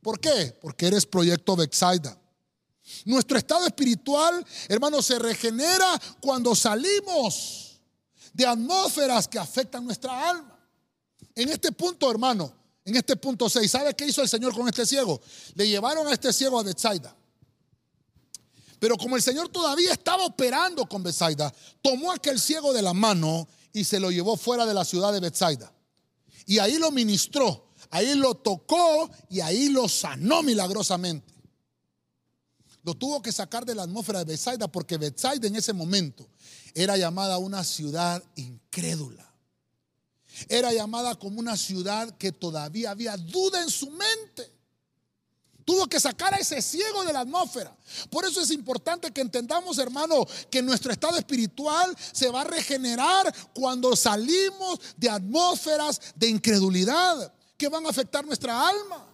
[0.00, 0.56] ¿Por qué?
[0.60, 2.18] Porque eres proyecto Bexaida.
[3.04, 7.80] Nuestro estado espiritual, hermano, se regenera cuando salimos
[8.32, 10.58] de atmósferas que afectan nuestra alma.
[11.34, 12.52] En este punto, hermano,
[12.84, 15.20] en este punto 6, ¿sabe qué hizo el Señor con este ciego?
[15.54, 17.14] Le llevaron a este ciego a Bethsaida.
[18.78, 23.46] Pero como el Señor todavía estaba operando con Bethsaida, tomó aquel ciego de la mano
[23.72, 25.72] y se lo llevó fuera de la ciudad de Bethsaida.
[26.46, 31.32] Y ahí lo ministró, ahí lo tocó y ahí lo sanó milagrosamente.
[32.82, 36.26] Lo tuvo que sacar de la atmósfera de Bethsaida porque Bethsaida en ese momento
[36.74, 39.30] era llamada una ciudad incrédula.
[40.48, 44.50] Era llamada como una ciudad que todavía había duda en su mente.
[45.64, 47.76] Tuvo que sacar a ese ciego de la atmósfera.
[48.10, 53.32] Por eso es importante que entendamos, hermano, que nuestro estado espiritual se va a regenerar
[53.54, 57.32] cuando salimos de atmósferas de incredulidad
[57.62, 59.06] que van a afectar nuestra alma.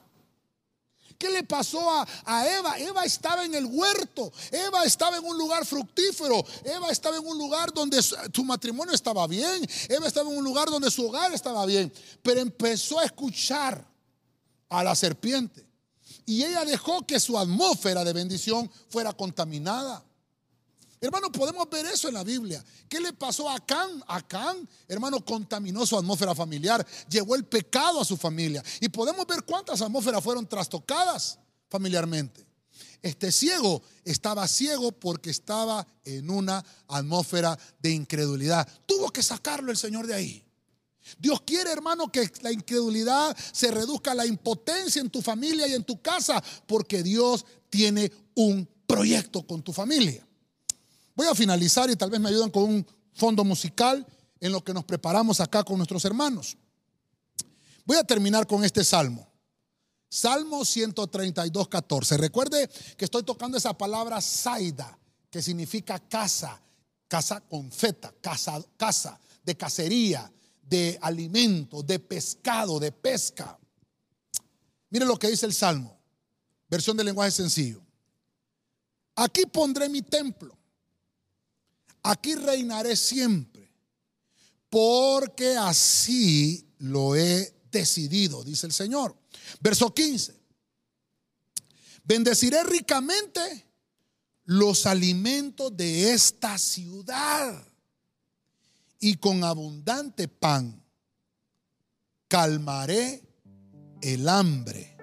[1.18, 2.78] ¿Qué le pasó a, a, Eva?
[2.78, 7.36] Eva estaba en el huerto, Eva estaba en un lugar fructífero, Eva estaba en un
[7.36, 11.30] lugar donde su, su, matrimonio estaba bien, Eva estaba en un lugar donde su hogar
[11.34, 11.92] estaba bien,
[12.22, 13.84] pero empezó a escuchar
[14.70, 15.66] a la serpiente
[16.24, 20.03] y ella dejó que su atmósfera de bendición fuera contaminada.
[21.01, 22.64] Hermano, podemos ver eso en la Biblia.
[22.88, 24.03] ¿Qué le pasó a Acán?
[24.07, 28.62] Acán, hermano, contaminó su atmósfera familiar, llevó el pecado a su familia.
[28.80, 31.38] Y podemos ver cuántas atmósferas fueron trastocadas
[31.68, 32.46] familiarmente.
[33.01, 38.68] Este ciego estaba ciego porque estaba en una atmósfera de incredulidad.
[38.86, 40.44] Tuvo que sacarlo el Señor de ahí.
[41.16, 45.74] Dios quiere, hermano, que la incredulidad se reduzca a la impotencia en tu familia y
[45.74, 50.28] en tu casa, porque Dios tiene un proyecto con tu familia.
[51.19, 54.07] Voy a finalizar y tal vez me ayudan con un fondo musical
[54.39, 56.57] en lo que nos preparamos acá con nuestros hermanos.
[57.85, 59.29] Voy a terminar con este salmo.
[60.09, 62.19] Salmo 132, 14.
[62.19, 64.97] Recuerde que estoy tocando esa palabra saida,
[65.29, 66.62] que significa casa,
[67.09, 70.31] casa con feta, casa, casa de cacería,
[70.62, 73.59] de alimento, de pescado, de pesca.
[74.89, 75.99] Mire lo que dice el salmo,
[76.69, 77.83] versión de lenguaje sencillo.
[79.16, 80.58] Aquí pondré mi templo
[82.03, 83.70] aquí reinaré siempre,
[84.70, 89.16] porque así lo he decidido, dice el Señor.
[89.61, 90.38] Verso 15.
[92.05, 93.66] Bendeciré ricamente
[94.44, 97.66] los alimentos de esta ciudad
[98.99, 100.82] y con abundante pan
[102.28, 103.22] calmaré
[104.01, 104.96] el hambre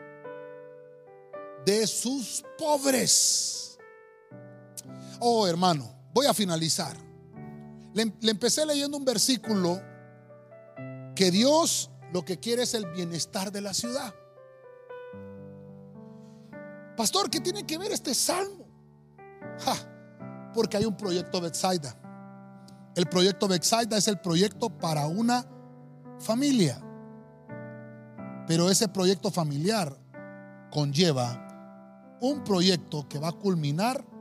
[1.65, 3.77] de sus pobres.
[5.19, 6.95] Oh hermano, Voy a finalizar.
[7.93, 9.82] Le, empecé leyendo un versículo
[11.13, 14.16] que Dios lo que quiere es el bienestar de la ciudad.
[16.95, 18.66] Pastor, ¿qué tiene que ver este salmo?
[19.59, 19.76] Ja,
[20.53, 21.93] porque hay un proyecto Bethsaida.
[22.95, 25.45] El proyecto Bethsaida es el proyecto para una
[26.20, 26.82] familia.
[28.47, 29.93] Pero ese proyecto familiar
[30.72, 34.14] conlleva un proyecto que va a culminar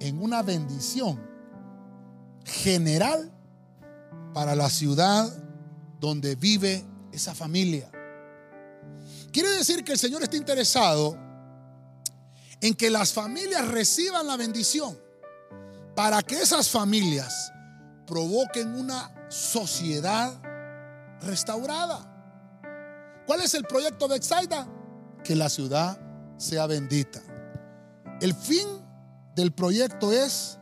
[0.00, 1.20] en una bendición
[2.44, 3.32] general
[4.32, 5.32] para la ciudad
[6.00, 7.90] donde vive esa familia.
[9.32, 11.16] Quiere decir que el Señor está interesado
[12.60, 14.96] en que las familias reciban la bendición
[15.94, 17.52] para que esas familias
[18.06, 20.40] provoquen una sociedad
[21.22, 22.12] restaurada.
[23.26, 24.68] ¿Cuál es el proyecto de Exaida?
[25.24, 25.98] Que la ciudad
[26.36, 27.20] sea bendita.
[28.20, 28.66] El fin
[29.36, 30.58] del proyecto es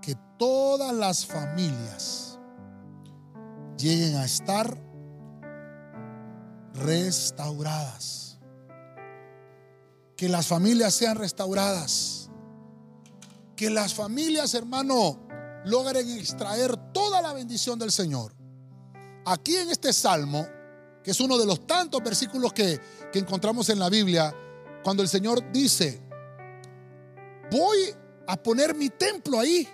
[0.00, 2.38] que todas las familias
[3.76, 4.78] lleguen a estar
[6.74, 8.38] restauradas.
[10.16, 12.30] Que las familias sean restauradas.
[13.56, 15.18] Que las familias, hermano,
[15.64, 18.32] logren extraer toda la bendición del Señor.
[19.26, 20.46] Aquí en este salmo,
[21.02, 22.80] que es uno de los tantos versículos que,
[23.12, 24.32] encontramos en la Biblia,
[24.84, 26.07] cuando el Señor dice,
[27.50, 27.94] voy
[28.26, 29.68] a poner mi templo ahí.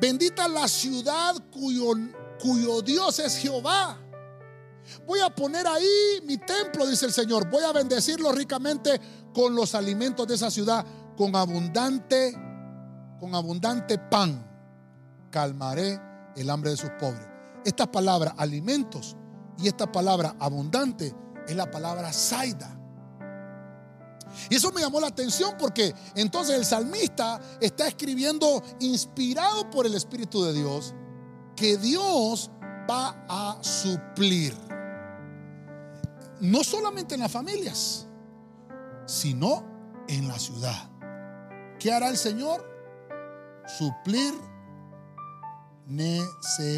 [0.00, 1.92] Bendita la ciudad cuyo,
[2.40, 3.98] cuyo Dios es Jehová.
[5.06, 7.48] Voy a poner ahí mi templo, dice el Señor.
[7.50, 9.00] Voy a bendecirlo ricamente
[9.32, 10.84] con los alimentos de esa ciudad,
[11.16, 12.32] con abundante,
[13.18, 14.50] con abundante pan.
[15.30, 16.00] Calmaré
[16.36, 17.26] el hambre de sus pobres.
[17.64, 19.16] Esta palabra alimentos
[19.58, 21.14] y esta palabra abundante
[21.48, 22.78] es la palabra saida.
[24.50, 29.94] Y eso me llamó la atención porque entonces el salmista está escribiendo inspirado por el
[29.94, 30.94] Espíritu de Dios
[31.56, 32.50] que Dios
[32.90, 34.56] va a suplir.
[36.40, 38.06] No solamente en las familias,
[39.06, 39.64] sino
[40.08, 40.90] en la ciudad.
[41.78, 42.64] ¿Qué hará el Señor?
[43.78, 44.34] Suplir
[45.86, 46.74] necesidades.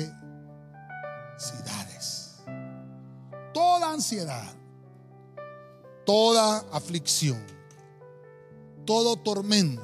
[3.53, 4.56] Toda ansiedad,
[6.07, 7.45] toda aflicción,
[8.87, 9.83] todo tormento,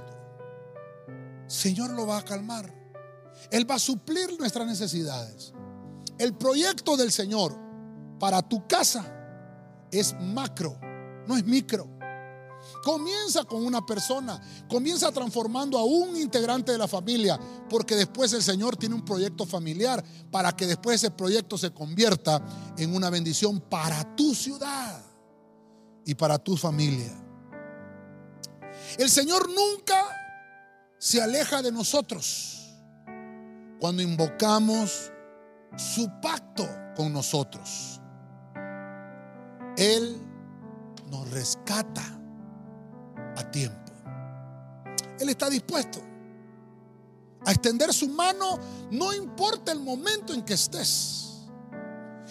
[1.47, 2.73] Señor lo va a calmar.
[3.51, 5.53] Él va a suplir nuestras necesidades.
[6.17, 7.55] El proyecto del Señor
[8.19, 9.05] para tu casa
[9.91, 10.79] es macro,
[11.27, 11.89] no es micro.
[12.85, 18.43] Comienza con una persona, comienza transformando a un integrante de la familia, porque después el
[18.43, 22.41] Señor tiene un proyecto familiar para que después ese proyecto se convierta
[22.79, 25.12] en una bendición para tu ciudad
[26.05, 27.13] y para tu familia.
[28.99, 30.05] El Señor nunca
[30.99, 32.77] se aleja de nosotros
[33.81, 35.11] cuando invocamos
[35.77, 38.01] su pacto con nosotros.
[39.77, 40.21] Él
[41.11, 42.03] nos rescata
[43.37, 43.93] a tiempo.
[45.19, 46.01] Él está dispuesto
[47.45, 48.59] a extender su mano,
[48.91, 51.32] no importa el momento en que estés.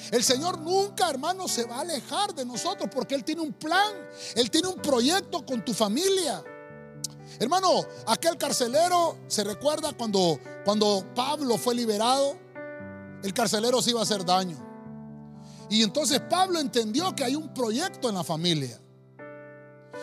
[0.09, 3.93] El Señor nunca, hermano, se va a alejar de nosotros porque Él tiene un plan,
[4.35, 6.43] Él tiene un proyecto con tu familia.
[7.39, 12.37] Hermano, aquel carcelero se recuerda cuando, cuando Pablo fue liberado,
[13.23, 14.57] el carcelero se iba a hacer daño.
[15.69, 18.79] Y entonces Pablo entendió que hay un proyecto en la familia.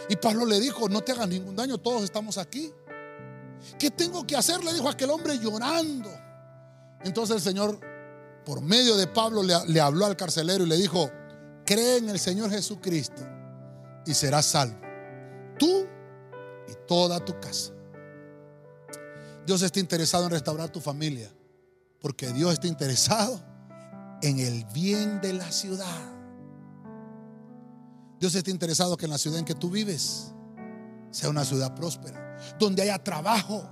[0.09, 2.73] Y Pablo le dijo, no te hagas ningún daño, todos estamos aquí.
[3.79, 4.63] ¿Qué tengo que hacer?
[4.65, 6.11] Le dijo aquel hombre llorando.
[7.05, 7.79] Entonces el Señor,
[8.49, 11.13] por medio de Pablo, le, habló al carcelero y le dijo,
[11.67, 13.23] cree en el Señor Jesucristo
[14.07, 14.81] y serás salvo.
[15.59, 15.87] Tú
[16.67, 17.75] y toda tu casa.
[19.47, 21.31] Dios está interesado en restaurar tu familia,
[22.01, 23.39] porque Dios está interesado
[24.23, 26.11] en el bien de la ciudad.
[28.19, 30.33] Dios está interesado que en la ciudad en que tú vives
[31.11, 33.69] sea una ciudad próspera, donde haya trabajo,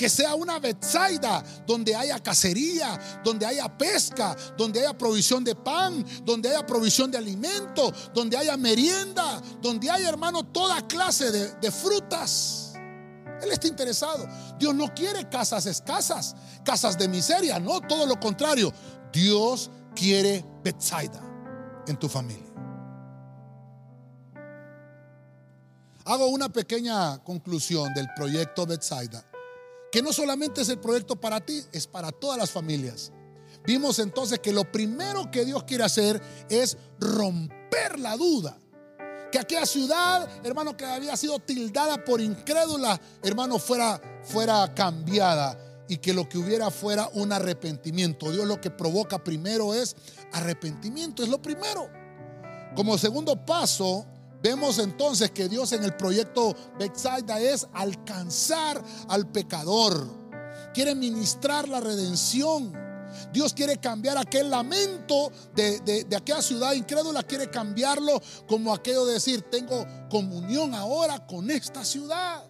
[0.00, 6.02] que sea una Betsaida donde haya cacería, donde haya pesca, donde haya provisión de pan,
[6.24, 12.72] donde haya provisión de alimento, donde haya merienda, donde haya, hermano, toda clase de, frutas.
[13.42, 14.26] Él está interesado.
[14.58, 16.34] Dios no quiere casas escasas,
[16.64, 18.72] casas de miseria, no, todo lo contrario.
[19.12, 21.20] Dios quiere Bethsaida
[21.86, 22.48] en tu familia.
[26.06, 29.22] Hago una pequeña conclusión del proyecto Bethsaida,
[29.90, 33.12] que no solamente es el proyecto para ti, es para todas las familias.
[33.64, 38.58] Vimos entonces que lo primero que Dios quiere hacer es romper la duda.
[39.30, 45.98] Que aquella ciudad, hermano, que había sido tildada por incrédula, hermano, fuera, fuera cambiada y
[45.98, 48.32] que lo que hubiera fuera un arrepentimiento.
[48.32, 49.94] Dios lo que provoca primero es
[50.32, 51.88] arrepentimiento, es lo primero.
[52.74, 54.06] Como segundo paso,
[54.42, 60.06] vemos entonces que Dios en el proyecto Bethsaida es alcanzar al pecador.
[60.72, 62.72] Quiere ministrar la redención.
[63.32, 69.14] Dios quiere cambiar aquel lamento de, de, aquella ciudad incrédula, quiere cambiarlo como aquello de
[69.14, 72.48] decir, tengo comunión ahora con esta ciudad.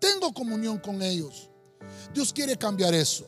[0.00, 1.50] Tengo comunión con ellos.
[2.12, 3.26] Dios quiere cambiar eso.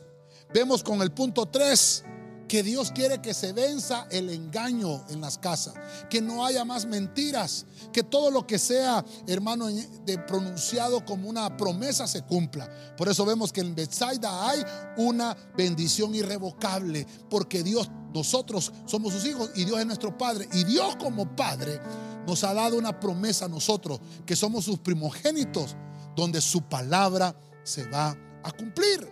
[0.53, 2.03] Vemos con el punto 3
[2.51, 5.73] que Dios quiere que se venza el engaño en las casas,
[6.09, 11.55] que no haya más mentiras, que todo lo que sea, hermano, de pronunciado como una
[11.55, 12.69] promesa se cumpla.
[12.97, 14.61] Por eso vemos que en Bethsaida hay
[14.97, 20.49] una bendición irrevocable, porque Dios, nosotros somos sus hijos y Dios es nuestro Padre.
[20.51, 21.79] Y Dios como Padre
[22.27, 25.77] nos ha dado una promesa a nosotros, que somos sus primogénitos,
[26.17, 27.33] donde su palabra
[27.63, 29.09] se va a cumplir.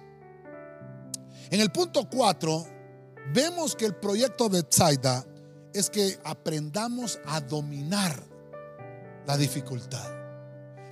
[1.52, 2.79] En el punto 4,
[3.34, 5.26] vemos que el proyecto Bethsaida
[5.74, 8.24] es que aprendamos a dominar
[9.26, 10.20] la dificultad.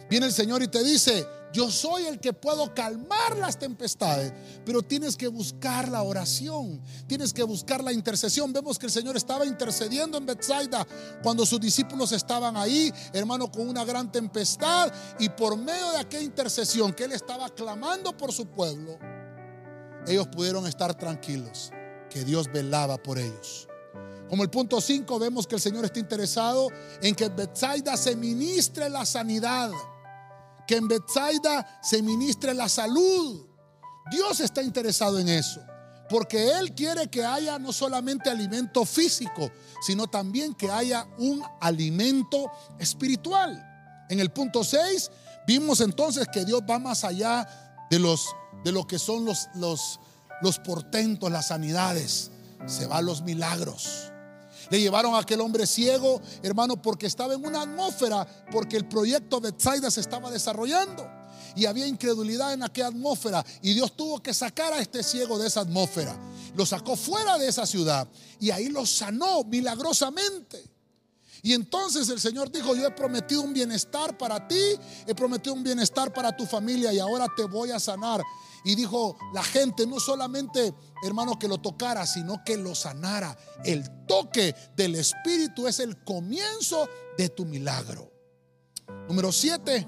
[0.09, 4.33] Viene el Señor y te dice, yo soy el que puedo calmar las tempestades,
[4.65, 8.53] pero tienes que buscar la oración, tienes que buscar la intercesión.
[8.53, 10.85] Vemos que el Señor estaba intercediendo en Bethsaida
[11.23, 16.23] cuando sus discípulos estaban ahí, hermano, con una gran tempestad y por medio de aquella
[16.23, 18.97] intercesión que él estaba clamando por su pueblo,
[20.05, 21.71] ellos pudieron estar tranquilos,
[22.09, 23.67] que Dios velaba por ellos.
[24.29, 26.69] Como el punto 5 vemos que el Señor está interesado
[27.01, 29.71] en que Bethsaida se ministre la sanidad
[30.67, 33.47] que en Bethsaida se ministre la salud.
[34.11, 35.61] Dios está interesado en eso.
[36.09, 39.51] Porque Él quiere que haya no solamente alimento físico,
[39.81, 43.63] sino también que haya un alimento espiritual.
[44.09, 45.11] En el punto 6
[45.47, 47.47] vimos entonces que Dios va más allá
[47.89, 48.27] de, los,
[48.63, 49.99] de lo que son los, los,
[50.41, 52.31] los portentos, las sanidades.
[52.65, 54.11] Se va a los milagros.
[54.69, 59.39] Le llevaron a aquel hombre ciego, hermano, porque estaba en una atmósfera, porque el proyecto
[59.39, 61.07] Bethsaida se estaba desarrollando.
[61.55, 63.45] Y había incredulidad en aquella atmósfera.
[63.61, 66.15] Y Dios tuvo que sacar a este ciego de esa atmósfera.
[66.55, 68.07] Lo sacó fuera de esa ciudad.
[68.39, 70.63] Y ahí lo sanó milagrosamente.
[71.41, 74.59] Y entonces el Señor dijo, yo he prometido un bienestar para ti,
[75.05, 78.21] he prometido un bienestar para tu familia y ahora te voy a sanar.
[78.63, 83.37] Y dijo la gente, no solamente hermano que lo tocara, sino que lo sanara.
[83.63, 86.87] El toque del Espíritu es el comienzo
[87.17, 88.11] de tu milagro.
[89.07, 89.87] Número siete,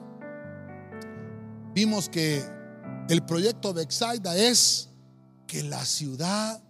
[1.74, 2.44] vimos que
[3.10, 4.90] el proyecto de Exaida es
[5.48, 6.62] que la ciudad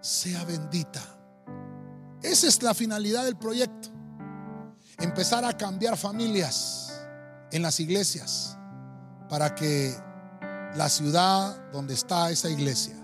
[0.00, 1.02] sea bendita.
[2.22, 3.88] Esa es la finalidad del proyecto.
[4.98, 6.92] Empezar a cambiar familias
[7.50, 8.56] en las iglesias
[9.28, 9.94] para que
[10.74, 12.96] la ciudad donde está esa iglesia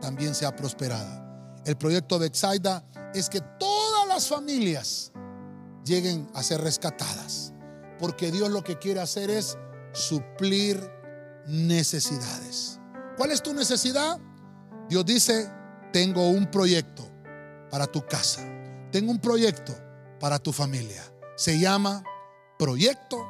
[0.00, 1.60] también sea prosperada.
[1.64, 2.84] El proyecto de Exaida
[3.14, 5.12] es que todas las familias
[5.84, 7.52] lleguen a ser rescatadas,
[7.98, 9.56] porque Dios lo que quiere hacer es
[9.92, 10.90] suplir
[11.46, 12.80] necesidades.
[13.16, 14.20] ¿Cuál es tu necesidad?
[14.88, 15.50] Dios dice,
[15.92, 17.08] tengo un proyecto
[17.70, 18.42] para tu casa,
[18.90, 19.74] tengo un proyecto
[20.18, 21.02] para tu familia.
[21.36, 22.02] Se llama
[22.58, 23.24] Proyecto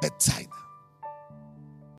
[0.00, 0.61] Bethsaida.